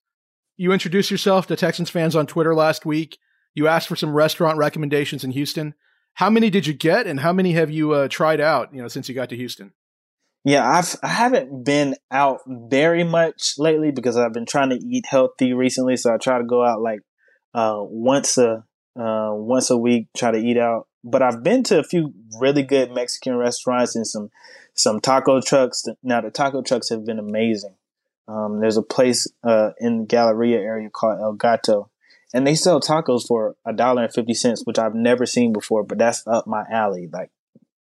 You 0.58 0.72
introduced 0.72 1.12
yourself 1.12 1.48
to 1.48 1.56
Texans 1.56 1.90
fans 1.90 2.16
on 2.16 2.28
Twitter 2.28 2.56
last 2.56 2.86
week. 2.86 3.18
You 3.54 3.68
asked 3.68 3.88
for 3.88 3.96
some 3.96 4.14
restaurant 4.14 4.58
recommendations 4.58 5.24
in 5.24 5.32
Houston. 5.32 5.76
How 6.16 6.30
many 6.30 6.50
did 6.50 6.66
you 6.66 6.74
get, 6.74 7.08
and 7.08 7.20
how 7.20 7.34
many 7.34 7.54
have 7.54 7.70
you 7.70 7.92
uh, 7.92 8.08
tried 8.08 8.40
out? 8.40 8.74
You 8.74 8.82
know, 8.82 8.88
since 8.88 9.10
you 9.10 9.16
got 9.16 9.30
to 9.30 9.36
Houston. 9.36 9.74
Yeah, 10.46 10.68
I've 10.68 10.96
I 11.04 11.08
haven't 11.08 11.66
been 11.66 11.96
out 12.12 12.42
very 12.48 13.04
much 13.04 13.56
lately 13.58 13.92
because 13.92 14.16
I've 14.16 14.32
been 14.32 14.46
trying 14.46 14.70
to 14.70 14.78
eat 14.78 15.06
healthy 15.08 15.54
recently. 15.54 15.98
So 15.98 16.14
I 16.14 16.18
try 16.18 16.38
to 16.38 16.46
go 16.46 16.64
out 16.64 16.82
like 16.82 17.00
uh, 17.54 17.80
once 17.80 18.38
a 18.38 18.64
uh, 18.98 19.32
once 19.32 19.70
a 19.72 19.78
week, 19.78 20.08
try 20.16 20.32
to 20.32 20.38
eat 20.38 20.58
out. 20.58 20.88
But 21.06 21.22
I've 21.22 21.44
been 21.44 21.62
to 21.66 21.80
a 21.80 21.84
few 21.84 22.14
really 22.40 22.64
good 22.64 22.92
Mexican 22.92 23.36
restaurants 23.38 23.96
and 23.96 24.08
some 24.08 24.32
some 24.74 25.00
taco 25.00 25.40
trucks. 25.40 25.86
Now 26.04 26.22
the 26.22 26.32
taco 26.32 26.62
trucks 26.64 26.90
have 26.90 27.06
been 27.06 27.20
amazing. 27.20 27.76
Um, 28.28 28.60
there's 28.60 28.76
a 28.76 28.82
place 28.82 29.28
uh, 29.44 29.72
in 29.80 30.00
the 30.00 30.06
Galleria 30.08 30.60
area 30.60 30.90
called 30.90 31.20
El 31.20 31.34
Gato, 31.34 31.92
and 32.34 32.46
they 32.46 32.56
sell 32.56 32.82
tacos 32.82 33.28
for 33.28 33.56
a 33.66 33.72
dollar 33.72 34.04
and 34.04 34.14
fifty 34.14 34.34
cents, 34.34 34.64
which 34.66 34.80
I've 34.80 34.96
never 34.96 35.28
seen 35.28 35.54
before. 35.54 35.84
But 35.84 36.00
that's 36.00 36.26
up 36.26 36.48
my 36.48 36.66
alley. 36.72 37.08
Like 37.12 37.30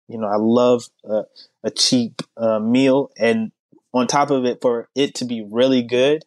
you 0.09 0.18
know, 0.18 0.27
I 0.27 0.37
love 0.37 0.85
a, 1.05 1.25
a 1.62 1.70
cheap 1.70 2.22
uh, 2.38 2.59
meal, 2.61 3.11
and 3.18 3.53
on 3.92 4.07
top 4.07 4.31
of 4.31 4.46
it, 4.46 4.61
for 4.62 4.88
it 4.94 5.14
to 5.16 5.27
be 5.27 5.46
really 5.48 5.83
good, 5.83 6.25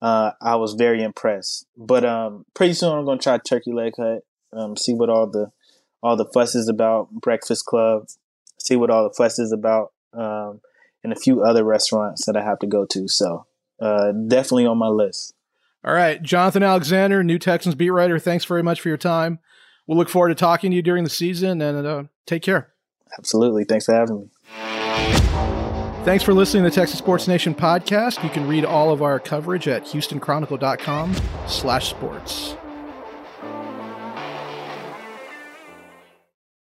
uh, 0.00 0.30
I 0.40 0.56
was 0.56 0.74
very 0.74 1.02
impressed. 1.02 1.66
But 1.76 2.04
um, 2.04 2.46
pretty 2.54 2.74
soon, 2.74 2.96
I'm 2.96 3.04
gonna 3.04 3.20
try 3.20 3.38
turkey 3.38 3.72
leg 3.72 3.94
hut. 3.96 4.22
Um, 4.52 4.76
see 4.76 4.94
what 4.94 5.10
all 5.10 5.26
the 5.26 5.50
all 6.02 6.16
the 6.16 6.24
fuss 6.26 6.54
is 6.54 6.68
about. 6.68 7.10
Breakfast 7.10 7.66
Club. 7.66 8.08
See 8.58 8.76
what 8.76 8.90
all 8.90 9.04
the 9.04 9.14
fuss 9.14 9.38
is 9.38 9.52
about. 9.52 9.92
Um, 10.12 10.60
and 11.02 11.12
a 11.12 11.16
few 11.16 11.42
other 11.42 11.64
restaurants 11.64 12.26
that 12.26 12.36
I 12.36 12.42
have 12.42 12.58
to 12.60 12.66
go 12.66 12.84
to. 12.86 13.08
So 13.08 13.46
uh, 13.80 14.12
definitely 14.12 14.66
on 14.66 14.78
my 14.78 14.88
list. 14.88 15.34
All 15.82 15.94
right, 15.94 16.22
Jonathan 16.22 16.62
Alexander, 16.62 17.24
New 17.24 17.38
Texans 17.38 17.74
beat 17.74 17.88
writer. 17.88 18.18
Thanks 18.18 18.44
very 18.44 18.62
much 18.62 18.82
for 18.82 18.88
your 18.88 18.98
time. 18.98 19.38
We'll 19.86 19.96
look 19.96 20.10
forward 20.10 20.28
to 20.28 20.34
talking 20.34 20.70
to 20.70 20.76
you 20.76 20.82
during 20.82 21.04
the 21.04 21.10
season, 21.10 21.62
and 21.62 21.86
uh, 21.86 22.04
take 22.26 22.42
care. 22.42 22.74
Absolutely. 23.18 23.64
Thanks 23.64 23.86
for 23.86 23.94
having 23.94 24.20
me. 24.20 24.30
Thanks 26.04 26.22
for 26.22 26.32
listening 26.32 26.64
to 26.64 26.70
the 26.70 26.74
Texas 26.74 26.98
Sports 26.98 27.28
Nation 27.28 27.54
podcast. 27.54 28.22
You 28.22 28.30
can 28.30 28.46
read 28.46 28.64
all 28.64 28.92
of 28.92 29.02
our 29.02 29.18
coverage 29.18 29.68
at 29.68 29.84
houstonchronicle.com 29.84 31.16
slash 31.46 31.90
sports. 31.90 32.56